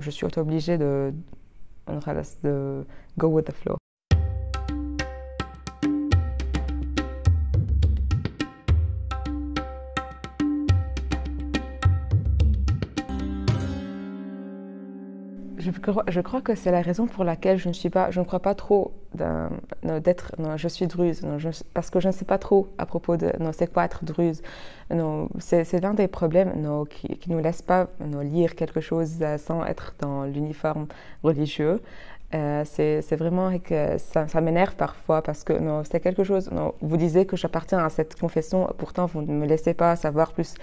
je 0.00 0.10
suis 0.10 0.26
obligée 0.36 0.78
de, 0.78 1.12
de 2.42 2.84
go 3.18 3.28
with 3.28 3.46
the 3.46 3.52
flow. 3.52 3.76
Je, 15.66 16.20
crois 16.20 16.40
que 16.40 16.54
c'est 16.54 16.70
la 16.70 16.80
raison 16.80 17.06
pour 17.06 17.24
laquelle 17.24 17.58
je 17.58 17.68
ne 17.68 17.72
suis 17.72 17.90
pas, 17.90 18.10
je 18.10 18.20
ne 18.20 18.24
crois 18.24 18.40
pas 18.40 18.54
trop 18.54 18.92
d'être, 19.14 20.32
je 20.56 20.68
suis 20.68 20.86
druze, 20.86 21.22
parce 21.74 21.90
que 21.90 22.00
je 22.00 22.08
ne 22.08 22.12
sais 22.12 22.24
pas 22.24 22.38
trop 22.38 22.68
à 22.78 22.86
propos 22.86 23.16
de, 23.16 23.32
c'est 23.52 23.72
quoi 23.72 23.84
être 23.84 24.04
druze. 24.04 24.42
C'est 25.38 25.80
l'un 25.80 25.94
des 25.94 26.08
problèmes 26.08 26.52
qui, 26.90 27.30
ne 27.30 27.34
nous 27.36 27.42
laisse 27.42 27.62
pas 27.62 27.88
lire 28.22 28.54
quelque 28.54 28.80
chose 28.80 29.18
euh, 29.20 29.38
sans 29.38 29.64
être 29.64 29.94
dans 30.00 30.24
l'uniforme 30.24 30.86
religieux. 31.22 31.80
Euh, 32.34 32.64
c'est 32.64 33.16
vraiment 33.16 33.56
que 33.58 33.96
ça, 33.98 34.40
m'énerve 34.40 34.74
parfois 34.74 35.22
parce 35.22 35.44
que 35.44 35.54
c'est 35.88 36.00
quelque 36.00 36.24
chose. 36.24 36.50
vous 36.80 36.96
disiez 36.96 37.24
que 37.24 37.36
j'appartiens 37.36 37.78
à 37.78 37.88
cette 37.88 38.18
confession, 38.18 38.68
pourtant 38.78 39.06
vous 39.06 39.22
ne 39.22 39.32
me 39.32 39.46
laissez 39.46 39.74
pas 39.74 39.94
savoir 39.96 40.32
plus 40.32 40.54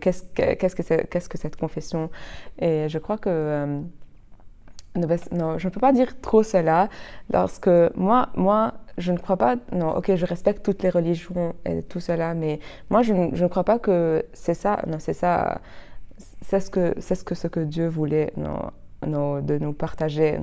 qu'est-ce 0.00 0.24
que, 0.24 0.54
qu'est-ce 0.54 0.74
que, 0.74 1.02
qu'est-ce 1.04 1.28
que 1.28 1.38
cette 1.38 1.56
confession? 1.56 2.10
Et 2.58 2.88
je 2.88 2.98
crois 2.98 3.18
que 3.18 3.28
euh, 3.30 3.80
non, 4.96 5.58
je 5.58 5.66
ne 5.66 5.72
peux 5.72 5.80
pas 5.80 5.92
dire 5.92 6.20
trop 6.20 6.42
cela, 6.42 6.88
lorsque 7.32 7.70
moi, 7.94 8.28
moi, 8.34 8.74
je 8.98 9.12
ne 9.12 9.18
crois 9.18 9.36
pas, 9.36 9.56
non, 9.72 9.96
ok, 9.96 10.14
je 10.16 10.26
respecte 10.26 10.64
toutes 10.64 10.82
les 10.82 10.90
religions 10.90 11.54
et 11.64 11.82
tout 11.82 12.00
cela, 12.00 12.34
mais 12.34 12.60
moi, 12.90 13.02
je, 13.02 13.14
je 13.32 13.42
ne 13.42 13.48
crois 13.48 13.64
pas 13.64 13.78
que 13.78 14.24
c'est 14.32 14.54
ça, 14.54 14.80
non, 14.86 14.98
c'est 14.98 15.14
ça, 15.14 15.60
c'est 16.42 16.60
ce 16.60 16.70
que, 16.70 16.94
c'est 16.98 17.14
ce 17.14 17.24
que, 17.24 17.34
ce 17.34 17.48
que 17.48 17.60
Dieu 17.60 17.88
voulait, 17.88 18.32
non, 18.36 18.70
de 19.06 19.58
nous 19.58 19.72
partager. 19.72 20.38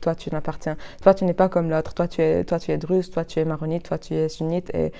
toi, 0.00 0.14
tu 0.14 0.30
n'appartiens, 0.30 0.76
toi, 1.02 1.14
tu 1.14 1.24
n'es 1.24 1.34
pas 1.34 1.48
comme 1.48 1.70
l'autre. 1.70 1.94
Toi, 1.94 2.08
tu 2.08 2.22
es, 2.22 2.44
toi, 2.44 2.58
tu 2.58 2.70
es 2.72 2.78
druze, 2.78 3.10
toi, 3.10 3.24
tu 3.24 3.38
es 3.38 3.44
maronite, 3.44 3.84
toi, 3.84 3.98
tu 3.98 4.14
es 4.14 4.28
sunnite. 4.28 4.70
Et 4.74 4.92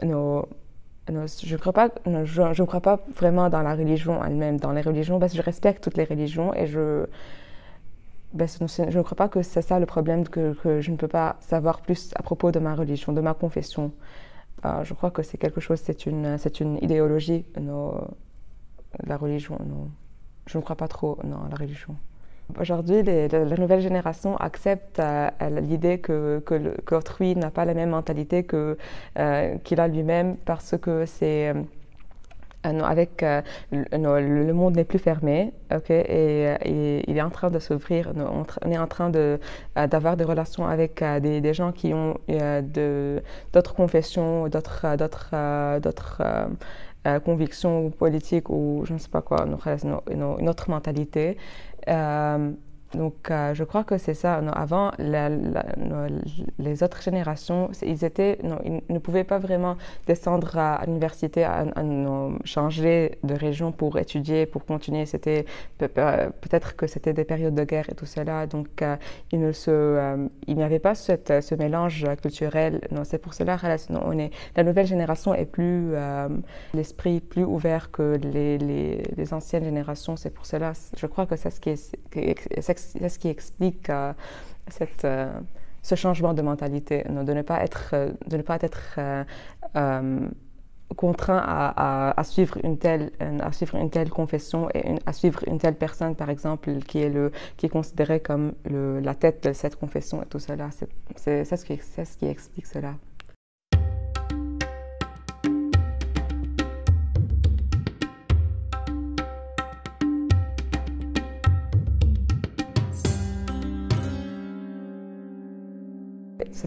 je 0.00 0.06
ne 0.06 1.56
crois 1.56 1.72
pas, 1.72 1.88
je, 2.24 2.62
crois 2.62 2.80
pas 2.80 3.00
vraiment 3.14 3.48
dans 3.48 3.62
la 3.62 3.74
religion 3.74 4.22
elle-même. 4.24 4.58
Dans 4.58 4.72
les 4.72 4.82
religions, 4.82 5.18
parce 5.18 5.32
que 5.32 5.38
je 5.38 5.42
respecte 5.42 5.82
toutes 5.82 5.96
les 5.96 6.04
religions 6.04 6.54
et 6.54 6.66
je, 6.66 7.06
ben, 8.32 8.46
je 8.46 8.98
ne 8.98 9.02
crois 9.02 9.16
pas 9.16 9.28
que 9.28 9.42
c'est 9.42 9.62
ça 9.62 9.78
le 9.80 9.86
problème, 9.86 10.26
que, 10.28 10.54
je 10.80 10.90
ne 10.90 10.96
peux 10.96 11.08
pas 11.08 11.36
savoir 11.40 11.80
plus 11.80 12.12
à 12.14 12.22
propos 12.22 12.52
de 12.52 12.58
ma 12.58 12.74
religion, 12.74 13.12
de 13.12 13.20
ma 13.20 13.34
confession. 13.34 13.92
Euh, 14.64 14.84
je 14.84 14.94
crois 14.94 15.10
que 15.10 15.22
c'est 15.22 15.38
quelque 15.38 15.60
chose, 15.60 15.80
c'est 15.82 16.06
une, 16.06 16.36
une 16.60 16.76
idéologie, 16.82 17.44
la 19.04 19.16
religion. 19.16 19.58
Je 20.46 20.58
ne 20.58 20.62
crois 20.62 20.76
pas 20.76 20.88
trop 20.88 21.18
non, 21.24 21.38
à 21.44 21.48
la 21.48 21.56
religion. 21.56 21.96
Aujourd'hui, 22.58 23.02
la 23.02 23.56
nouvelle 23.56 23.80
génération 23.80 24.36
accepte 24.36 24.98
euh, 24.98 25.30
l'idée 25.60 25.98
que, 25.98 26.42
que 26.44 27.34
n'a 27.34 27.50
pas 27.50 27.64
la 27.64 27.74
même 27.74 27.90
mentalité 27.90 28.44
que, 28.44 28.76
euh, 29.18 29.56
qu'il 29.58 29.80
a 29.80 29.88
lui-même 29.88 30.36
parce 30.36 30.76
que 30.76 31.06
c'est 31.06 31.54
avec 32.62 33.24
le, 33.72 34.52
monde 34.52 34.76
n'est 34.76 34.84
plus 34.84 34.98
fermé, 34.98 35.52
ok, 35.74 35.90
et, 35.90 37.02
il 37.08 37.16
est 37.16 37.22
en 37.22 37.30
train 37.30 37.50
de 37.50 37.58
s'ouvrir. 37.58 38.12
On 38.64 38.70
est 38.70 38.78
en 38.78 38.86
train 38.86 39.10
de 39.10 39.38
d'avoir 39.76 40.16
des 40.16 40.24
relations 40.24 40.66
avec 40.66 41.02
des, 41.02 41.54
gens 41.54 41.72
qui 41.72 41.94
ont 41.94 42.18
d'autres 43.52 43.74
confessions, 43.74 44.48
d'autres 44.48 44.96
d'autres 44.96 45.80
d'autres 45.80 46.22
convictions 47.24 47.90
politiques 47.90 48.50
ou 48.50 48.82
je 48.84 48.92
ne 48.92 48.98
sais 48.98 49.08
pas 49.08 49.22
quoi, 49.22 49.46
une 49.46 50.48
autre 50.48 50.70
mentalité. 50.70 51.36
Euh, 52.94 52.98
donc, 52.98 53.30
euh, 53.30 53.54
je 53.54 53.64
crois 53.64 53.84
que 53.84 53.98
c'est 53.98 54.14
ça. 54.14 54.40
Avant, 54.52 54.92
les 56.58 56.82
autres 56.82 57.02
générations, 57.02 57.70
ils, 57.82 58.04
étaient, 58.04 58.38
ils 58.64 58.82
ne 58.88 58.98
pouvaient 58.98 59.24
pas 59.24 59.38
vraiment 59.38 59.76
descendre 60.06 60.58
à, 60.58 60.82
l'université, 60.86 61.46
changer 62.44 63.18
de 63.22 63.34
région 63.34 63.72
pour 63.72 63.98
étudier, 63.98 64.46
pour 64.46 64.64
continuer. 64.64 65.06
C'était 65.06 65.44
peut-être 65.78 66.76
que 66.76 66.86
c'était 66.86 67.12
des 67.12 67.24
périodes 67.24 67.54
de 67.54 67.64
guerre 67.64 67.88
et 67.90 67.94
tout 67.94 68.06
cela. 68.06 68.46
Donc, 68.46 68.82
euh, 68.82 68.96
il 69.32 69.40
ne 69.40 69.52
se, 69.52 69.70
euh, 69.70 70.28
il 70.46 70.56
n'y 70.56 70.62
avait 70.62 70.78
pas 70.78 70.94
ce 70.94 71.54
mélange 71.54 72.06
culturel. 72.22 72.80
Non, 72.90 73.04
c'est 73.04 73.18
pour 73.18 73.34
cela. 73.34 73.58
On 73.90 74.18
est, 74.18 74.30
la 74.56 74.62
nouvelle 74.62 74.86
génération 74.86 75.34
est 75.34 75.46
plus 75.46 75.94
l'esprit 76.74 77.20
plus 77.20 77.44
ouvert 77.44 77.90
que 77.90 78.18
les, 78.22 78.58
les, 78.58 79.34
anciennes 79.34 79.64
générations. 79.64 80.16
C'est 80.16 80.30
pour 80.30 80.46
cela. 80.46 80.72
Je 80.96 81.06
crois 81.06 81.26
que 81.26 81.36
c'est 81.36 81.50
ce 81.50 81.60
qui 81.60 81.70
est 81.70 81.96
c'est 82.60 82.79
ce 82.80 83.18
qui 83.18 83.28
explique 83.28 83.90
euh, 83.90 84.12
cette, 84.68 85.04
euh, 85.04 85.32
ce 85.82 85.94
changement 85.94 86.34
de 86.34 86.42
mentalité, 86.42 87.04
de 87.08 87.32
ne 87.32 87.42
pas 87.42 87.62
être, 87.62 87.90
euh, 87.92 88.12
de 88.26 88.36
ne 88.36 88.42
pas 88.42 88.58
être 88.60 88.98
contraint 90.96 91.40
à, 91.46 92.22
suivre 92.24 92.58
une 92.64 92.76
telle, 92.76 93.12
à 93.40 93.52
suivre 93.52 93.76
une 93.76 93.90
telle 93.90 94.10
confession 94.10 94.68
et 94.74 94.96
à 95.06 95.12
suivre 95.12 95.40
une 95.46 95.58
telle 95.58 95.76
personne, 95.76 96.16
par 96.16 96.30
exemple, 96.30 96.78
qui 96.80 96.98
est, 96.98 97.08
le, 97.08 97.30
qui 97.56 97.66
est 97.66 97.68
considérée 97.68 98.20
comme 98.20 98.54
le, 98.68 98.98
la 98.98 99.14
tête 99.14 99.44
de 99.44 99.52
cette 99.52 99.76
confession 99.76 100.20
et 100.20 100.26
tout 100.26 100.40
cela. 100.40 100.68
C'est 101.16 101.44
ce, 101.44 101.64
qui, 101.64 101.78
ce 101.78 102.16
qui 102.18 102.26
explique 102.26 102.66
cela. 102.66 102.94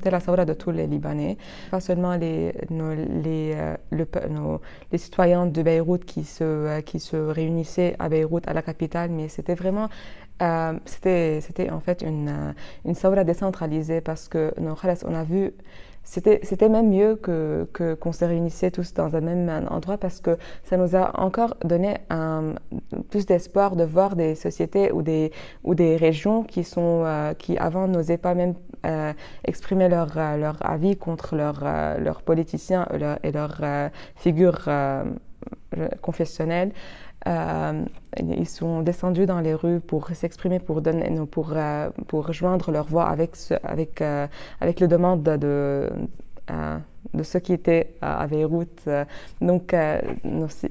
C'était 0.03 0.11
la 0.11 0.19
saura 0.19 0.43
de 0.43 0.51
tous 0.51 0.71
les 0.71 0.85
Libanais, 0.85 1.37
pas 1.71 1.79
seulement 1.79 2.17
les, 2.17 2.51
les, 2.69 3.53
euh, 3.55 3.77
le, 3.89 4.05
les 4.91 4.97
citoyens 4.97 5.45
de 5.45 5.63
Beyrouth 5.63 6.03
qui 6.03 6.25
se, 6.25 6.43
euh, 6.43 6.81
qui 6.81 6.99
se 6.99 7.15
réunissaient 7.15 7.95
à 7.99 8.09
Beyrouth, 8.09 8.45
à 8.45 8.51
la 8.51 8.61
capitale, 8.61 9.11
mais 9.11 9.29
c'était 9.29 9.55
vraiment 9.55 9.87
euh, 10.41 10.73
c'était 10.83 11.69
en 11.71 11.79
fait 11.79 12.01
une, 12.01 12.53
une 12.83 12.95
saura 12.95 13.23
décentralisée 13.23 14.01
parce 14.01 14.27
que 14.27 14.53
on 14.57 15.15
a 15.15 15.23
vu 15.23 15.53
c'était 16.03 16.69
même 16.69 16.89
mieux 16.89 17.15
que 17.15 17.67
qu'on 17.99 18.11
se 18.11 18.25
réunissait 18.25 18.71
tous 18.71 18.93
dans 18.93 19.15
un 19.15 19.21
même 19.21 19.67
endroit 19.69 19.97
parce 19.97 20.19
que 20.19 20.37
ça 20.63 20.77
nous 20.77 20.95
a 20.95 21.19
encore 21.19 21.55
donné 21.63 21.97
un, 22.09 22.55
plus 23.09 23.25
d'espoir 23.25 23.75
de 23.75 23.83
voir 23.83 24.15
des 24.15 24.35
sociétés 24.35 24.91
ou 24.91 25.01
des 25.01 25.31
ou 25.63 25.75
des 25.75 25.95
régions 25.95 26.43
qui 26.43 26.63
sont 26.63 27.03
euh, 27.05 27.33
qui 27.33 27.57
avant 27.57 27.87
n'osaient 27.87 28.17
pas 28.17 28.35
même 28.35 28.53
euh, 28.85 29.13
exprimer 29.45 29.87
leur 29.87 30.17
euh, 30.17 30.37
leur 30.37 30.57
avis 30.59 30.97
contre 30.97 31.35
leurs 31.35 31.63
leurs 31.99 32.21
politiciens 32.21 32.87
et 33.23 33.31
leurs 33.31 33.61
figures 34.15 34.69
confessionnelles 36.01 36.71
euh, 37.27 37.85
ils 38.19 38.47
sont 38.47 38.81
descendus 38.81 39.25
dans 39.25 39.39
les 39.39 39.53
rues 39.53 39.79
pour 39.79 40.09
s'exprimer, 40.09 40.59
pour, 40.59 40.81
donner, 40.81 41.09
pour, 41.31 41.53
euh, 41.55 41.89
pour 42.07 42.27
rejoindre 42.27 42.71
leur 42.71 42.85
voix 42.85 43.05
avec, 43.05 43.35
ce, 43.35 43.53
avec, 43.63 44.01
euh, 44.01 44.27
avec 44.59 44.79
le 44.79 44.87
demande 44.87 45.23
de, 45.23 45.89
de 46.47 46.79
de 47.13 47.23
ceux 47.23 47.39
qui 47.39 47.53
étaient 47.53 47.95
à 48.01 48.25
Beyrouth. 48.27 48.67
Euh, 48.87 49.05
donc, 49.41 49.73
euh, 49.73 49.99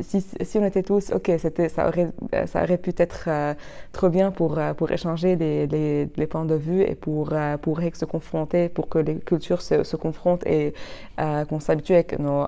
si, 0.00 0.58
on 0.58 0.64
était 0.64 0.82
tous, 0.82 1.12
ok, 1.12 1.30
ça 1.68 1.88
aurait, 1.88 2.78
pu 2.78 2.92
être 2.96 3.24
euh, 3.28 3.54
trop 3.92 4.08
bien 4.08 4.30
pour, 4.30 4.58
échanger 4.90 5.36
les, 5.36 6.26
points 6.26 6.44
de 6.44 6.54
vue 6.54 6.82
et 6.82 6.94
pour, 6.94 7.30
se 7.30 8.04
confronter, 8.04 8.68
pour 8.68 8.88
que 8.88 8.98
les 8.98 9.16
cultures 9.16 9.62
se, 9.62 9.96
confrontent 9.96 10.46
et 10.46 10.74
qu'on 11.48 11.60
s'habitue 11.60 11.94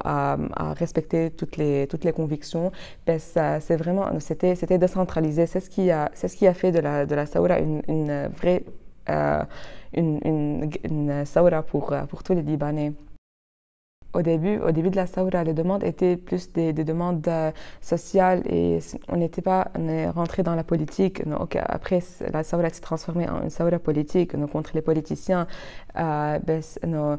à, 0.05 0.37
respecter 0.75 1.31
toutes 1.31 1.57
les, 1.57 1.87
toutes 1.87 2.05
les 2.05 2.13
convictions. 2.13 2.73
Ben, 3.07 3.19
c'est 3.19 3.77
vraiment, 3.77 4.09
c'était, 4.19 4.79
décentralisé. 4.79 5.47
C'est 5.47 5.61
ce 5.61 5.71
qui 5.71 5.91
a, 5.91 6.11
fait 6.55 6.73
de 6.73 6.81
la, 6.81 7.27
Saoura 7.27 7.59
une, 7.59 8.29
vraie, 8.37 8.65
pour, 11.67 11.95
pour 12.09 12.23
tous 12.23 12.35
les 12.35 12.43
Libanais 12.43 12.93
au 14.15 14.23
début, 14.23 14.59
au 14.59 14.71
début 14.71 14.91
de 14.91 14.97
la 14.97 15.07
Saoura, 15.07 15.45
les 15.45 15.53
demandes 15.53 15.85
étaient 15.85 16.17
plus 16.17 16.53
des, 16.53 16.73
demandes 16.73 17.27
euh, 17.29 17.51
sociales 17.81 18.43
et 18.49 18.79
on 19.09 19.17
n'était 19.17 19.43
pas 19.43 19.69
rentré 20.15 20.43
dans 20.43 20.55
la 20.55 20.65
politique. 20.65 21.23
après, 21.69 22.01
la 22.33 22.43
Saoura 22.43 22.71
s'est 22.71 22.81
transformée 22.81 23.29
en 23.29 23.43
une 23.43 23.51
Saoura 23.51 23.79
politique 23.79 24.37
contre 24.51 24.71
les 24.75 24.83
politiciens. 24.83 25.47
Euh, 25.99 26.39
ben, 26.39 26.63
euh, 26.87 27.17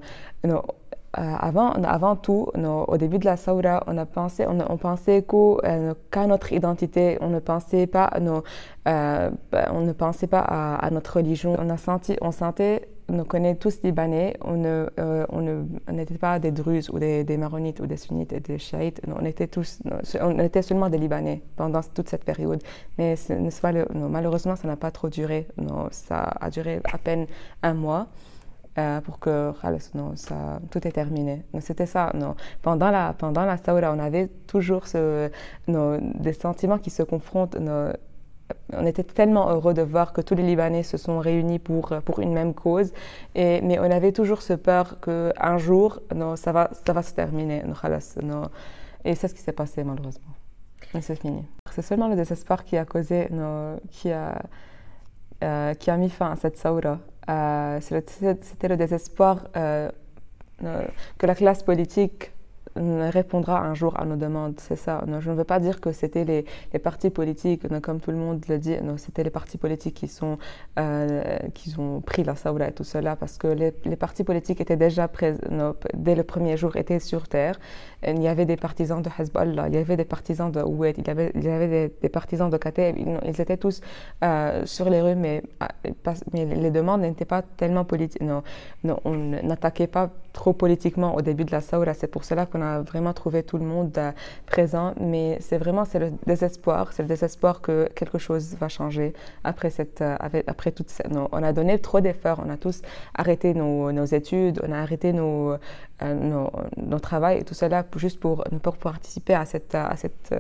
avant, 1.14 1.72
avant 1.72 2.18
tout, 2.18 2.50
au 2.56 2.98
début 2.98 3.20
de 3.20 3.25
la 3.25 3.38
Saoura, 3.38 3.84
on 3.88 3.98
a 3.98 4.06
pensé, 4.06 4.46
on, 4.48 4.78
pensait 4.78 5.24
qu'à 5.24 6.28
notre 6.28 6.52
identité, 6.52 7.18
on 7.22 7.30
ne 7.30 7.40
pensait 7.40 7.88
pas, 7.88 8.12
ben, 8.86 9.32
on 9.72 9.80
ne 9.82 9.94
pensait 9.94 10.28
pas 10.28 10.42
à, 10.42 10.75
à, 10.75 10.90
notre 10.92 11.18
religion. 11.18 11.56
On 11.58 11.70
a 11.70 11.78
senti, 11.78 12.18
on 12.22 12.32
sentait 12.32 12.90
on 13.07 13.24
connaît 13.24 13.55
tous 13.55 13.81
Libanais, 13.83 14.35
on 14.41 14.55
ne, 14.57 14.88
euh, 15.00 15.25
on 15.29 15.91
n'était 15.91 16.17
pas 16.17 16.39
des 16.39 16.51
Druzes 16.51 16.89
ou 16.89 17.00
des, 17.00 17.38
Maronites 17.38 17.79
ou 17.79 17.85
des 17.85 17.97
Sunnites 17.97 18.33
et 18.33 18.39
des 18.39 18.57
Chiites, 18.57 19.01
on 19.07 19.24
était 19.25 19.47
tous, 19.47 19.79
on 20.19 20.39
était 20.39 20.62
seulement 20.62 20.89
des 20.89 20.97
Libanais 20.97 21.41
pendant 21.55 21.81
toute 21.81 22.09
cette 22.09 22.24
période. 22.24 22.62
Mais 22.97 23.15
malheureusement, 23.93 24.55
ça 24.55 24.67
n'a 24.67 24.75
pas 24.75 24.91
trop 24.91 25.09
duré. 25.09 25.47
Non, 25.57 25.88
ça 25.91 26.24
a 26.39 26.50
duré 26.50 26.81
à 26.91 26.97
peine 26.97 27.27
un 27.63 27.74
mois. 27.74 28.07
Euh, 28.77 29.00
pour 29.00 29.19
que 29.19 29.53
non, 29.93 30.17
ça, 30.17 30.59
tout 30.69 30.85
est 30.85 30.91
terminé. 30.91 31.43
C'était 31.62 31.85
ça. 31.85 32.12
Non. 32.13 32.35
Pendant 32.62 32.91
la, 32.91 33.13
pendant 33.13 33.45
la 33.45 33.55
Saoura, 33.55 33.93
on 33.93 34.00
avait 34.00 34.27
toujours 34.47 34.88
ce, 34.88 35.29
des 35.67 36.33
sentiments 36.33 36.77
qui 36.77 36.89
se 36.89 37.01
confrontent 37.01 37.57
on 38.74 38.86
était 38.86 39.04
tellement 39.04 39.50
heureux 39.50 39.74
de 39.74 39.82
voir 39.82 40.14
que 40.14 40.22
tous 40.22 40.36
les 40.36 40.44
Libanais 40.44 40.84
se 40.84 40.98
sont 40.98 41.20
réunis 41.20 41.60
pour, 41.60 41.94
pour 42.06 42.20
une 42.20 42.34
même 42.34 42.54
cause, 42.54 42.92
et, 43.34 43.62
mais 43.62 43.80
on 43.80 43.90
avait 43.90 44.12
toujours 44.12 44.42
ce 44.42 44.54
peur 44.54 45.00
qu'un 45.00 45.58
jour, 45.58 46.00
non, 46.16 46.36
ça, 46.36 46.52
va, 46.52 46.70
ça 46.86 46.94
va 46.94 47.02
se 47.02 47.14
terminer. 47.14 47.64
Non, 48.24 48.44
et 49.04 49.16
c'est 49.16 49.28
ce 49.28 49.34
qui 49.34 49.42
s'est 49.42 49.52
passé 49.52 49.84
malheureusement. 49.84 50.34
c'est 51.00 51.16
fini. 51.16 51.46
C'est 51.72 51.82
seulement 51.82 52.08
le 52.08 52.16
désespoir 52.16 52.64
qui 52.64 52.78
a 52.78 52.86
causé, 52.86 53.30
qui, 53.92 54.12
a, 54.12 54.42
euh, 55.44 55.74
qui 55.74 55.92
a 55.92 55.98
mis 55.98 56.10
fin 56.10 56.32
à 56.32 56.36
cette 56.36 56.58
saoura. 56.58 57.00
Euh, 57.30 57.80
c'était 57.82 58.68
le 58.68 58.78
désespoir 58.78 59.48
euh, 59.56 59.90
que 61.18 61.25
la 61.25 61.36
classe 61.36 61.64
politique 61.64 62.32
répondra 62.75 63.62
un 63.62 63.74
jour 63.74 64.00
à 64.00 64.05
nos 64.05 64.15
demandes. 64.15 64.55
C'est 64.60 64.75
ça. 64.75 65.03
je 65.20 65.29
ne 65.29 65.36
veux 65.36 65.44
pas 65.44 65.60
dire 65.60 65.79
que 65.79 65.91
c'était 65.91 66.25
les, 66.25 66.79
partis 66.79 67.10
politiques, 67.10 67.67
comme 67.82 68.00
tout 68.00 68.12
le 68.12 68.17
monde 68.17 68.44
le 68.50 68.58
dit, 68.58 68.75
c'était 68.98 69.24
les 69.24 69.29
partis 69.29 69.58
politiques 69.58 69.96
qui, 69.96 70.08
sont, 70.08 70.38
euh, 70.79 71.38
qui 71.53 71.74
ont 71.79 72.01
pris 72.01 72.24
la 72.24 72.36
Saoula 72.36 72.70
et 72.70 72.72
tout 72.74 72.84
cela, 72.84 73.15
parce 73.15 73.38
que 73.38 73.48
les, 73.48 73.72
partis 73.96 74.24
politiques 74.24 74.62
étaient 74.62 74.75
déjà 74.75 75.08
présents, 75.08 75.74
dès 75.94 76.15
le 76.15 76.24
premier 76.24 76.58
jour, 76.58 76.75
étaient 76.75 77.00
sur 77.00 77.27
terre. 77.27 77.60
Il 78.05 78.22
y 78.22 78.27
avait 78.27 78.46
des 78.46 78.58
partisans 78.58 79.01
de 79.01 79.10
Hezbollah, 79.17 79.70
il 79.70 79.75
y 79.75 79.77
avait 79.77 79.98
des 79.98 80.05
partisans 80.05 80.51
de 80.51 80.62
Oued, 80.62 80.98
il 80.98 81.08
y 81.08 81.50
avait, 81.50 81.91
des, 82.01 82.10
partisans 82.10 82.50
de 82.50 82.58
Kateb, 82.58 82.98
ils, 82.98 83.41
étaient 83.41 83.58
tous 83.58 83.82
euh, 84.24 84.65
sur 84.65 84.89
les 84.89 85.01
rues, 85.01 85.15
mais, 85.15 85.44
mais 86.34 86.46
les 86.46 86.72
demandes 86.72 87.01
n'étaient 87.01 87.25
pas 87.25 87.41
tellement 87.41 87.86
politiques. 87.86 88.22
Non, 88.22 88.44
non, 88.84 89.00
on 89.05 89.15
n'attaquait 89.15 89.88
pas 89.88 90.12
trop 90.36 90.51
politiquement 90.54 91.15
au 91.15 91.22
début 91.22 91.46
de 91.46 91.51
la 91.51 91.62
Saoula. 91.62 91.94
C'est 91.94 92.12
pour 92.15 92.25
cela 92.25 92.46
qu'on 92.46 92.62
a 92.62 92.82
vraiment 92.82 93.13
trouvé 93.13 93.42
tout 93.42 93.58
le 93.58 93.65
monde 93.65 93.98
euh, 93.98 94.12
présent. 94.46 94.94
Mais 95.00 95.38
c'est 95.39 95.58
vraiment 95.58 95.86
c'est 95.86 95.98
le 96.00 96.12
désespoir, 96.27 96.92
c'est 96.94 97.04
le 97.04 97.08
désespoir 97.08 97.62
que 97.62 97.89
quelque 97.96 98.20
chose 98.20 98.56
va 98.60 98.68
changer 98.68 99.13
après 99.44 99.70
cette, 99.70 100.01
euh, 100.01 100.18
après 100.48 100.72
toute 100.72 100.89
cette, 100.89 101.08
on 101.32 101.42
a 101.42 101.54
donné 101.54 101.80
trop 101.80 102.01
d'efforts, 102.01 102.42
on 102.46 102.50
a 102.50 102.58
tous 102.58 102.82
arrêté 103.15 103.54
nos, 103.54 103.92
nos 103.94 104.06
études, 104.06 104.62
on 104.68 104.72
a 104.74 104.80
arrêté 104.80 105.13
nos, 105.13 105.54
euh, 105.54 106.13
nos, 106.13 106.51
et 107.39 107.44
tout 107.44 107.54
cela 107.54 107.86
juste 107.96 108.20
pour, 108.20 108.44
pour 108.62 108.75
participer 108.77 109.36
à 109.36 109.46
cette, 109.46 109.74
à 109.74 109.96
cette 109.96 110.34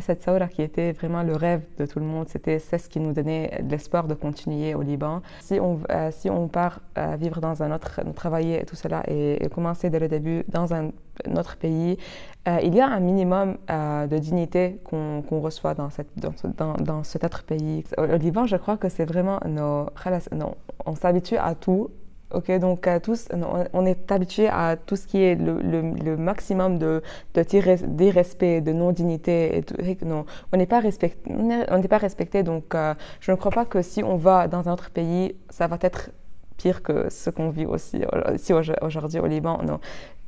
cette 0.00 0.22
saoura 0.22 0.48
qui 0.48 0.62
était 0.62 0.92
vraiment 0.92 1.22
le 1.22 1.34
rêve 1.34 1.62
de 1.78 1.86
tout 1.86 1.98
le 1.98 2.04
monde. 2.04 2.28
C'était 2.28 2.58
ce 2.58 2.88
qui 2.88 3.00
nous 3.00 3.12
donnait 3.12 3.62
l'espoir 3.68 4.06
de 4.06 4.14
continuer 4.14 4.74
au 4.74 4.82
Liban. 4.82 5.22
Si 5.40 5.58
on, 5.60 5.80
euh, 5.90 6.10
si 6.10 6.30
on 6.30 6.48
part 6.48 6.80
euh, 6.96 7.16
vivre 7.18 7.40
dans 7.40 7.62
un 7.62 7.72
autre, 7.74 8.00
travailler 8.14 8.64
tout 8.64 8.76
cela 8.76 9.02
et, 9.08 9.38
commencer 9.54 9.90
dès 9.90 9.98
le 9.98 10.08
début 10.08 10.44
dans 10.48 10.74
un, 10.74 10.90
autre 11.36 11.56
pays, 11.56 11.98
euh, 12.46 12.58
il 12.62 12.74
y 12.74 12.80
a 12.80 12.86
un 12.86 13.00
minimum 13.00 13.56
de 13.68 14.18
dignité 14.18 14.78
qu'on 14.84 15.40
reçoit 15.40 15.74
dans, 15.74 15.90
cette, 15.90 16.10
dans, 16.16 16.74
dans, 16.74 17.02
cet 17.02 17.24
autre 17.24 17.42
pays. 17.42 17.84
Au, 17.96 18.04
Liban, 18.16 18.46
je 18.46 18.56
crois 18.56 18.76
que 18.76 18.88
c'est 18.88 19.04
vraiment 19.04 19.40
nos, 19.46 19.88
non, 20.32 20.54
on 20.86 20.94
s'habitue 20.94 21.36
à 21.36 21.54
tout 21.54 21.90
Ok, 22.30 22.50
donc 22.58 22.86
tous, 23.02 23.28
on 23.72 23.86
est 23.86 24.12
habitué 24.12 24.48
à 24.48 24.76
tout 24.76 24.96
ce 24.96 25.06
qui 25.06 25.22
est 25.22 25.34
le, 25.34 26.16
maximum 26.16 26.78
de, 26.78 27.02
de 27.32 27.42
d'irrespect, 27.86 28.60
de 28.60 28.72
non-dignité. 28.72 29.64
Non, 30.04 30.26
on 30.52 30.58
n'est 30.58 30.66
pas 30.66 30.80
respecté. 30.80 31.30
On 31.30 31.78
n'est 31.78 31.88
pas 31.88 31.96
respecté. 31.96 32.42
Donc, 32.42 32.74
euh, 32.74 32.94
je 33.20 33.30
ne 33.32 33.36
crois 33.36 33.50
pas 33.50 33.64
que 33.64 33.80
si 33.80 34.04
on 34.04 34.16
va 34.16 34.46
dans 34.46 34.68
un 34.68 34.72
autre 34.74 34.90
pays, 34.90 35.36
ça 35.48 35.68
va 35.68 35.78
être 35.80 36.10
pire 36.58 36.82
que 36.82 37.08
ce 37.08 37.30
qu'on 37.30 37.48
vit 37.48 37.64
aussi 37.64 38.02
ici 38.34 38.52
aujourd'hui 38.82 39.20
au 39.20 39.26
Liban. 39.26 39.60
Non, 39.62 39.80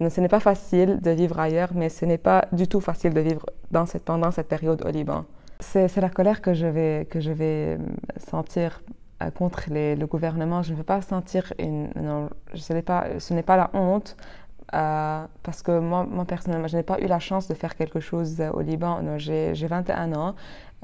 ce 0.09 0.21
n'est 0.23 0.29
pas 0.29 0.41
facile 0.41 1.01
de 1.01 1.11
vivre 1.11 1.39
ailleurs, 1.39 1.71
mais 1.75 1.91
ce 1.91 2.07
n'est 2.07 2.19
pas 2.19 2.47
du 2.53 2.67
tout 2.67 2.81
facile 2.81 3.13
de 3.13 3.21
vivre 3.21 3.45
pendant 4.07 4.31
cette 4.31 4.49
période 4.49 4.83
au 4.87 4.91
Liban. 4.91 5.27
C'est 5.59 5.95
la 5.97 6.09
colère 6.09 6.41
que 6.41 6.55
je 6.55 6.67
vais, 6.67 7.07
que 7.11 7.21
je 7.21 7.33
vais 7.33 7.77
sentir 8.31 8.83
euh, 9.23 9.31
contre 9.31 9.65
le 9.69 10.05
gouvernement. 10.07 10.63
Je 10.63 10.73
ne 10.73 10.79
veux 10.79 10.85
pas 10.85 11.03
sentir 11.03 11.53
une. 11.59 11.91
Non, 11.97 12.31
ce 12.55 12.73
n'est 12.73 12.83
pas, 12.83 13.07
ce 13.19 13.35
n'est 13.35 13.43
pas 13.43 13.57
la 13.57 13.71
honte. 13.75 14.17
Euh, 14.73 15.27
parce 15.43 15.63
que 15.63 15.79
moi, 15.79 16.07
personnellement, 16.27 16.69
je 16.69 16.77
n'ai 16.77 16.83
pas 16.83 17.01
eu 17.01 17.07
la 17.07 17.19
chance 17.19 17.49
de 17.49 17.55
faire 17.55 17.75
quelque 17.75 18.01
chose 18.01 18.41
au 18.55 18.61
Liban. 18.61 19.19
J'ai 19.19 19.53
21 19.53 20.13
ans. 20.15 20.35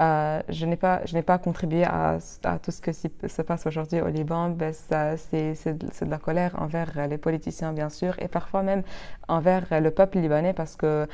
Euh, 0.01 0.41
je 0.49 0.65
n'ai 0.67 0.75
pas, 0.75 1.01
je 1.05 1.17
pas 1.21 1.39
contribué 1.39 1.83
à, 1.83 2.19
tout 2.61 2.69
ce 2.69 2.81
que 2.81 2.91
se 2.91 3.41
passe 3.41 3.65
aujourd'hui 3.65 4.01
au 4.01 4.07
Liban. 4.07 4.49
Ben, 4.49 4.73
c'est, 4.73 5.55
de, 5.65 6.05
de 6.05 6.09
la 6.11 6.17
colère 6.17 6.61
envers 6.61 7.07
les 7.07 7.17
politiciens, 7.17 7.73
bien 7.73 7.89
sûr, 7.89 8.13
et 8.19 8.27
parfois 8.27 8.61
même 8.61 8.83
envers 9.27 9.65
le 9.71 9.89
peuple 9.89 10.19
libanais, 10.19 10.53
parce 10.53 10.75
que 10.75 11.07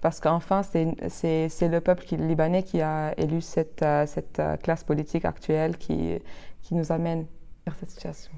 parce 0.00 0.20
qu'enfin, 0.20 0.62
c'est 0.62 1.48
le 1.62 1.78
peuple 1.78 2.04
libanais 2.16 2.62
qui 2.62 2.82
a 2.82 3.14
élu 3.16 3.40
cette, 3.40 3.84
cette 4.06 4.42
classe 4.62 4.84
politique 4.84 5.24
actuelle 5.24 5.78
qui, 5.78 6.18
qui 6.64 6.74
nous 6.74 6.90
amène 6.90 7.26
vers 7.64 7.76
cette 7.76 7.90
situation. 7.90 8.32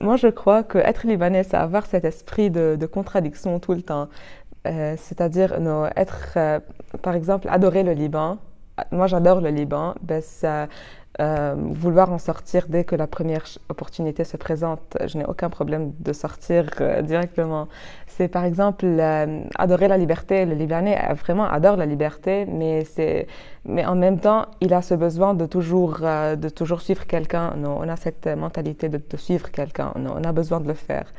Moi, 0.00 0.16
je 0.16 0.28
crois 0.28 0.62
qu'être 0.62 1.06
libanais, 1.06 1.42
c'est 1.42 1.58
avoir 1.58 1.84
cet 1.84 2.06
esprit 2.06 2.50
de, 2.50 2.86
contradiction 2.86 3.60
tout 3.60 3.74
le 3.74 3.82
temps. 3.82 4.08
Euh, 4.66 4.94
c'est-à-dire 4.96 5.58
être, 5.96 6.34
euh, 6.36 6.60
par 7.02 7.14
exemple, 7.14 7.48
adorer 7.50 7.82
le 7.82 7.92
Liban. 7.92 8.38
Moi, 8.92 9.06
j'adore 9.08 9.40
le 9.42 9.50
Liban. 9.50 9.94
Ben, 10.00 10.22
euh, 11.20 11.54
vouloir 11.56 12.10
en 12.12 12.18
sortir 12.18 12.64
dès 12.68 12.84
que 12.84 12.96
la 12.96 13.06
première 13.06 13.44
opportunité 13.68 14.24
se 14.24 14.38
présente. 14.38 14.96
Je 15.04 15.18
n'ai 15.18 15.26
aucun 15.26 15.50
problème 15.50 15.92
de 15.98 16.14
sortir 16.14 16.64
euh, 16.80 17.02
directement. 17.02 17.68
C'est 18.06 18.28
par 18.28 18.44
exemple 18.44 18.86
euh, 18.86 19.42
adorer 19.58 19.88
la 19.88 19.98
liberté. 19.98 20.46
Le 20.46 20.54
Libanais 20.54 20.98
vraiment 21.14 21.44
adore 21.44 21.76
la 21.76 21.84
liberté, 21.84 22.46
mais 22.46 22.84
mais 23.66 23.84
en 23.84 23.96
même 23.96 24.18
temps, 24.18 24.46
il 24.62 24.72
a 24.72 24.80
ce 24.80 24.94
besoin 24.94 25.34
de 25.34 25.44
toujours 25.44 25.98
de 26.00 26.48
toujours 26.48 26.80
suivre 26.80 27.06
quelqu'un. 27.06 27.54
On 27.62 27.88
a 27.88 27.96
cette 27.96 28.26
mentalité 28.26 28.88
de, 28.88 29.00
suivre 29.16 29.50
quelqu'un. 29.50 29.92
On 29.96 30.24
a 30.24 30.32
besoin 30.32 30.60
de 30.60 30.68
le 30.68 30.74
faire 30.74 31.12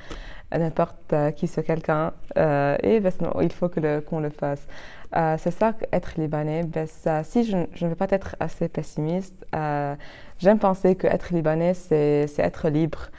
n'importe 0.58 1.13
qui 1.38 1.47
ce 1.47 1.62
quelqu'un 1.62 2.12
et 2.36 2.99
ben, 2.99 3.12
il 3.41 3.52
faut 3.52 3.69
qu'on 3.69 4.19
le 4.19 4.30
fasse. 4.30 4.67
Euh, 5.15 5.36
c'est 5.38 5.52
ça 5.52 5.74
être 5.91 6.19
libanais. 6.19 6.63
Ben, 6.63 6.88
si 7.24 7.43
je, 7.43 7.58
ne 7.58 7.89
veux 7.89 7.95
pas 7.95 8.08
être 8.10 8.36
assez 8.39 8.69
pessimiste, 8.69 9.45
euh, 9.56 9.95
j'aime 10.38 10.60
penser 10.60 10.95
que 10.95 11.08
être 11.08 11.34
libanais, 11.34 11.74
c'est 11.74 12.30
être 12.38 12.69
libre. 12.69 13.10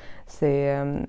Euh, 0.43 1.03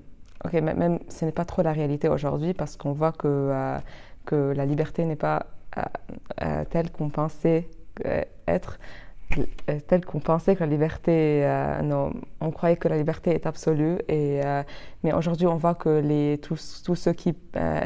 ok, 0.44 0.52
même 0.52 0.98
ce 1.08 1.24
n'est 1.24 1.32
pas 1.32 1.44
trop 1.46 1.62
la 1.62 1.72
réalité 1.72 2.08
aujourd'hui 2.08 2.52
parce 2.52 2.76
qu'on 2.76 2.92
voit 2.92 3.12
que 3.12 3.78
que 4.26 4.52
la 4.56 4.66
liberté 4.66 5.04
n'est 5.04 5.16
pas 5.16 5.46
telle 6.70 6.90
qu'on 6.90 7.08
pensait 7.08 7.68
être. 8.46 8.78
Euh, 9.38 9.78
tel 9.86 10.04
qu'on 10.04 10.20
pensait 10.20 10.54
que 10.54 10.60
la 10.60 10.66
liberté, 10.66 11.44
euh, 11.44 11.82
non, 11.82 12.12
on 12.40 12.50
croyait 12.50 12.76
que 12.76 12.88
la 12.88 12.96
liberté 12.96 13.30
est 13.34 13.46
absolue. 13.46 13.98
Et, 14.08 14.40
euh, 14.44 14.62
mais 15.02 15.12
aujourd'hui, 15.12 15.46
on 15.46 15.56
voit 15.56 15.74
que 15.74 16.00
les, 16.00 16.38
tous, 16.38 16.82
tous 16.84 16.94
ceux 16.94 17.12
qui, 17.12 17.34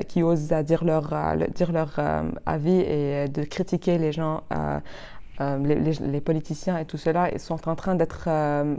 qui 0.09 0.23
osent 0.23 0.53
dire 0.65 0.85
leur, 0.85 1.15
dire 1.55 1.73
leur 1.73 1.99
avis 2.47 2.81
et 2.81 3.29
de 3.29 3.43
critiquer 3.45 3.99
les 3.99 4.13
gens, 4.13 4.43
les, 5.41 5.77
les, 5.77 6.21
politiciens 6.21 6.79
et 6.79 6.85
tout 6.85 6.97
cela, 6.97 7.31
ils 7.33 7.41
sont 7.41 7.69
en 7.69 7.75
train 7.75 7.95
d'être 7.95 8.29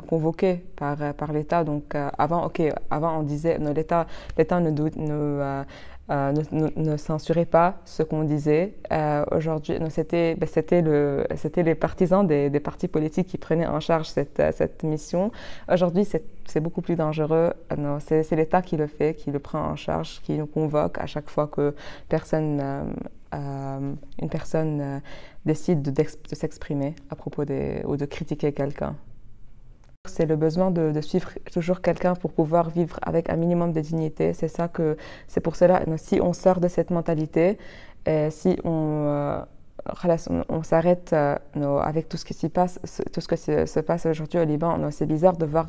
convoqués 0.08 0.64
par, 0.76 1.14
par 1.16 1.34
l'État. 1.34 1.64
Donc 1.64 1.96
avant, 2.18 2.46
ok, 2.46 2.62
avant 2.90 3.20
on 3.20 3.24
disait, 3.24 3.58
l'État, 3.76 4.08
l'État 4.38 4.60
ne, 4.60 4.70
ne 4.72 5.64
euh, 6.10 6.34
ne, 6.52 6.70
ne, 6.76 6.98
censurez 6.98 7.46
pas 7.46 7.78
ce 7.86 8.02
qu'on 8.04 8.24
disait. 8.24 8.74
Euh, 8.92 9.24
Aujourd'hui, 9.32 9.78
c'était 9.90 10.36
ben, 10.36 10.48
les 11.58 11.76
partisans 11.76 12.26
des, 12.26 12.50
des, 12.50 12.60
partis 12.60 12.88
politiques 12.88 13.28
qui 13.28 13.38
prenaient 13.38 13.68
en 13.68 13.80
charge 13.80 14.08
cette, 14.08 14.40
euh, 14.40 14.52
cette 14.54 14.84
mission. 14.84 15.32
Aujourd'hui, 15.72 16.06
c'est 16.06 16.60
beaucoup 16.60 16.82
plus 16.82 16.96
dangereux. 16.96 17.54
Euh, 17.72 18.00
c'est 18.00 18.36
l'État 18.36 18.62
qui 18.62 18.76
le 18.76 18.88
fait, 18.88 19.14
qui 19.14 19.30
le 19.30 19.40
prend 19.40 19.62
en 19.62 19.76
charge, 19.76 20.22
qui 20.24 20.34
nous 20.34 20.48
convoque 20.48 20.98
à 20.98 21.06
chaque 21.06 21.30
fois 21.30 21.48
que 21.48 21.76
personne 22.08 22.60
euh, 23.34 23.94
une 24.20 24.30
personne 24.30 25.02
décide 25.46 25.84
de, 25.84 25.92
de 25.92 26.36
s'exprimer 26.36 26.96
à 27.12 27.16
propos 27.16 27.46
des, 27.46 27.84
ou 27.86 27.98
de 27.98 28.06
critiquer 28.06 28.52
quelqu'un. 28.52 28.96
C'est 30.06 30.26
le 30.26 30.38
besoin 30.38 30.72
de, 30.72 31.02
suivre 31.02 31.32
toujours 31.52 31.82
quelqu'un 31.82 32.16
pour 32.16 32.32
pouvoir 32.32 32.70
vivre 32.70 32.98
avec 33.02 33.30
un 33.30 33.36
minimum 33.36 33.74
de 33.74 33.82
dignité. 33.82 34.34
C'est 34.34 34.48
ça 34.48 34.70
que 34.70 34.96
c'est 35.28 35.42
pour 35.42 35.58
cela. 35.58 35.82
Si 35.98 36.22
on 36.22 36.32
sort 36.32 36.62
de 36.62 36.70
cette 36.70 36.90
mentalité, 36.90 37.58
si 38.30 38.58
on 38.64 39.06
euh, 39.08 39.42
s'arrête 40.64 41.12
euh, 41.14 41.36
avec 41.80 42.08
tout 42.08 42.16
ce 42.18 42.24
qui 42.24 42.34
se, 42.34 42.48
passe 42.48 44.06
aujourd'hui 44.06 44.40
au 44.40 44.46
Liban. 44.46 44.90
C'est 44.92 45.06
bizarre 45.06 45.36
de 45.36 45.46
voir 45.46 45.68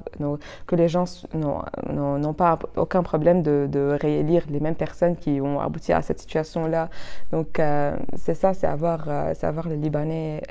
que 0.67 0.77
les 0.77 0.89
gens 0.89 1.05
n'ont 1.35 2.35
pas 2.35 2.59
aucun 2.77 3.03
problème 3.03 3.43
de, 3.43 3.69
de, 3.71 3.99
réélire 4.01 4.45
les 4.49 4.61
mêmes 4.61 4.77
personnes 4.77 5.17
qui 5.17 5.41
ont 5.41 5.59
abouti 5.59 5.93
à 5.93 6.03
cette 6.03 6.21
situation-là. 6.21 6.89
Donc 7.33 7.59
euh, 7.59 7.97
c'est 8.17 8.35
ça, 8.35 8.55
c'est 8.55 8.69
avoir, 8.69 9.09
avoir 9.43 9.69
les 9.69 9.77
Libanais 9.77 10.43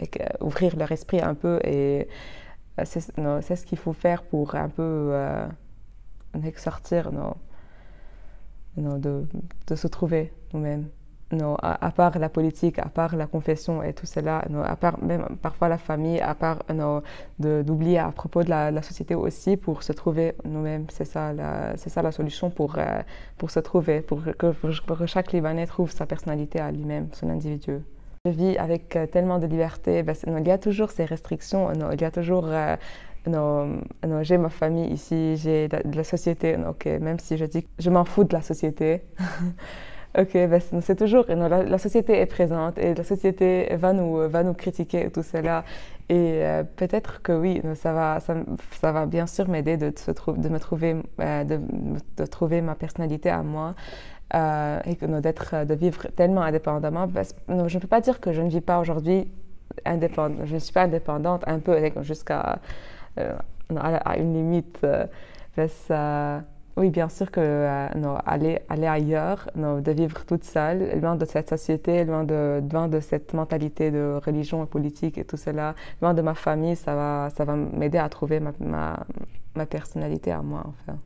ouvrir 0.42 0.76
leur 0.76 0.92
esprit 0.92 1.22
un 1.22 1.34
peu 1.34 1.60
et 1.64 2.02
euh, 2.02 2.04
c'est 2.86 3.56
ce 3.56 3.66
qu'il 3.66 3.78
faut 3.78 3.94
faire 3.94 4.24
pour 4.24 4.56
un 4.56 4.70
peu 4.70 5.10
euh, 5.12 5.48
sortir 6.56 7.12
de, 8.78 9.26
de, 9.68 9.76
se 9.76 9.88
trouver 9.88 10.34
nous-mêmes. 10.54 10.88
À, 11.62 11.86
à, 11.86 11.92
part 11.92 12.18
la 12.18 12.28
politique, 12.28 12.80
à 12.80 12.90
part 12.90 13.16
la 13.16 13.28
confession 13.28 13.84
et 13.84 13.94
tout 13.94 14.08
cela, 14.08 14.44
à 14.66 14.76
part 14.76 15.04
même 15.04 15.38
parfois 15.44 15.70
la 15.70 15.78
famille, 15.78 16.20
à 16.20 16.34
part 16.34 16.64
d'oublier 17.38 18.00
à 18.00 18.12
propos 18.12 18.44
de 18.44 18.50
la, 18.50 18.82
société 18.82 19.14
aussi 19.14 19.56
pour 19.56 19.84
se 19.84 19.94
trouver 19.94 20.34
nous-mêmes. 20.44 20.88
C'est 20.90 21.06
ça, 21.06 21.32
ça 21.78 22.02
la 22.02 22.12
solution 22.12 22.50
pour, 22.50 22.80
euh, 22.80 23.02
pour 23.38 23.52
se 23.52 23.60
trouver, 23.60 24.02
pour 24.02 24.24
que 24.38 25.06
chaque 25.06 25.32
Libanais 25.32 25.68
trouve 25.68 25.92
sa 25.92 26.08
personnalité 26.08 26.60
à 26.60 26.72
lui-même, 26.72 27.10
son 27.14 27.30
individu. 27.30 27.80
Je 28.26 28.32
vis 28.32 28.58
avec 28.58 28.96
euh, 28.96 29.06
tellement 29.08 29.40
de 29.40 29.48
liberté. 29.48 30.04
Ben, 30.04 30.16
il 30.26 30.48
y 30.48 30.52
a 30.52 30.58
toujours 30.58 30.92
ces 30.92 31.06
restrictions. 31.06 31.72
il 31.92 32.02
y 32.02 32.04
a 32.04 32.12
toujours. 32.12 32.48
Euh, 32.48 32.76
j'ai 34.22 34.38
ma 34.38 34.50
famille 34.50 34.92
ici, 34.92 35.38
j'ai 35.38 35.68
de, 35.68 35.96
la 35.96 36.04
société. 36.04 36.58
même 37.00 37.20
si 37.20 37.38
je 37.38 37.46
dis 37.46 37.64
que 37.64 37.70
je 37.78 37.90
m'en 37.90 38.06
fous 38.06 38.24
de 38.24 38.34
la 38.34 38.42
société, 38.42 39.04
Ok, 40.18 40.34
ben, 40.34 40.60
c'est 40.82 40.96
toujours, 40.96 41.26
la, 41.28 41.78
société 41.78 42.20
est 42.20 42.26
présente 42.26 42.80
et 42.80 42.96
la 42.96 43.04
société 43.04 43.76
va 43.76 43.94
nous, 43.94 44.28
va 44.28 44.42
nous 44.42 44.56
critiquer 44.56 45.12
tout 45.12 45.22
cela. 45.22 45.64
Et 46.10 46.42
euh, 46.44 46.64
peut-être 46.64 47.22
que 47.22 47.32
oui, 47.32 47.62
ça 47.76 47.94
va, 47.94 48.20
ça, 48.20 48.92
va 48.92 49.06
bien 49.06 49.28
sûr 49.28 49.48
m'aider 49.48 49.78
de, 49.78 49.90
de, 49.92 50.50
me 50.50 50.58
trouver, 50.58 50.96
de, 51.20 51.60
de, 52.18 52.26
trouver 52.26 52.62
ma 52.62 52.74
personnalité 52.74 53.30
à 53.30 53.44
moi. 53.44 53.76
Euh, 54.36 54.80
et 54.86 54.96
d'être, 55.22 55.66
de 55.66 55.74
vivre 55.74 56.08
tellement 56.16 56.42
indépendamment. 56.42 57.08
Parce, 57.08 57.34
je 57.48 57.54
ne 57.54 57.80
peux 57.80 57.88
pas 57.88 58.02
dire 58.02 58.20
que 58.20 58.32
je 58.32 58.42
ne 58.42 58.50
vis 58.50 58.62
pas 58.62 58.80
aujourd'hui 58.80 59.32
indépendante. 59.86 60.46
Je 60.46 60.54
ne 60.54 60.60
suis 60.60 60.74
pas 60.74 60.84
indépendante, 60.84 61.44
un 61.48 61.60
peu 61.60 61.78
jusqu'à 62.02 62.60
à, 63.18 64.18
une 64.18 64.34
limite. 64.34 64.86
Parce, 65.56 65.92
oui, 66.80 66.92
bien 66.92 67.10
sûr 67.10 67.30
que 67.30 67.42
euh, 67.42 67.88
aller, 68.26 68.62
aller 68.70 68.88
ailleurs, 68.88 69.50
de 69.56 69.92
vivre 69.92 70.26
toute 70.26 70.46
seule, 70.46 70.98
loin 71.02 71.18
de 71.18 71.26
cette 71.26 71.50
société, 71.50 72.06
loin 72.06 72.24
de, 72.24 72.64
loin 72.72 72.88
de 72.88 73.02
cette 73.02 73.34
mentalité 73.34 73.92
de 73.92 74.18
religion 74.26 74.64
et 74.64 74.66
politique 74.66 75.18
et 75.18 75.26
tout 75.26 75.36
cela, 75.36 75.76
loin 76.02 76.14
de 76.14 76.22
ma 76.22 76.36
famille, 76.36 76.78
ça 76.78 76.96
va, 76.96 77.30
ça 77.36 77.44
va 77.44 77.58
m'aider 77.58 77.98
à 77.98 78.08
trouver 78.08 78.40
ma, 78.40 78.54
ma, 78.62 78.98
ma, 79.56 79.66
personnalité 79.66 80.32
à 80.32 80.42
moi, 80.42 80.64
enfin. 80.68 80.98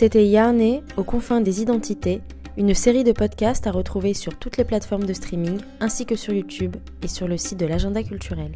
C'était 0.00 0.28
Yarné 0.28 0.84
aux 0.96 1.02
confins 1.02 1.40
des 1.40 1.60
identités 1.60 2.20
une 2.56 2.72
série 2.72 3.02
de 3.02 3.10
podcasts 3.10 3.66
à 3.66 3.72
retrouver 3.72 4.14
sur 4.14 4.38
toutes 4.38 4.56
les 4.56 4.62
plateformes 4.62 5.06
de 5.06 5.12
streaming 5.12 5.58
ainsi 5.80 6.06
que 6.06 6.14
sur 6.14 6.32
YouTube 6.32 6.76
et 7.02 7.08
sur 7.08 7.26
le 7.26 7.36
site 7.36 7.58
de 7.58 7.66
l'agenda 7.66 8.04
culturel. 8.04 8.52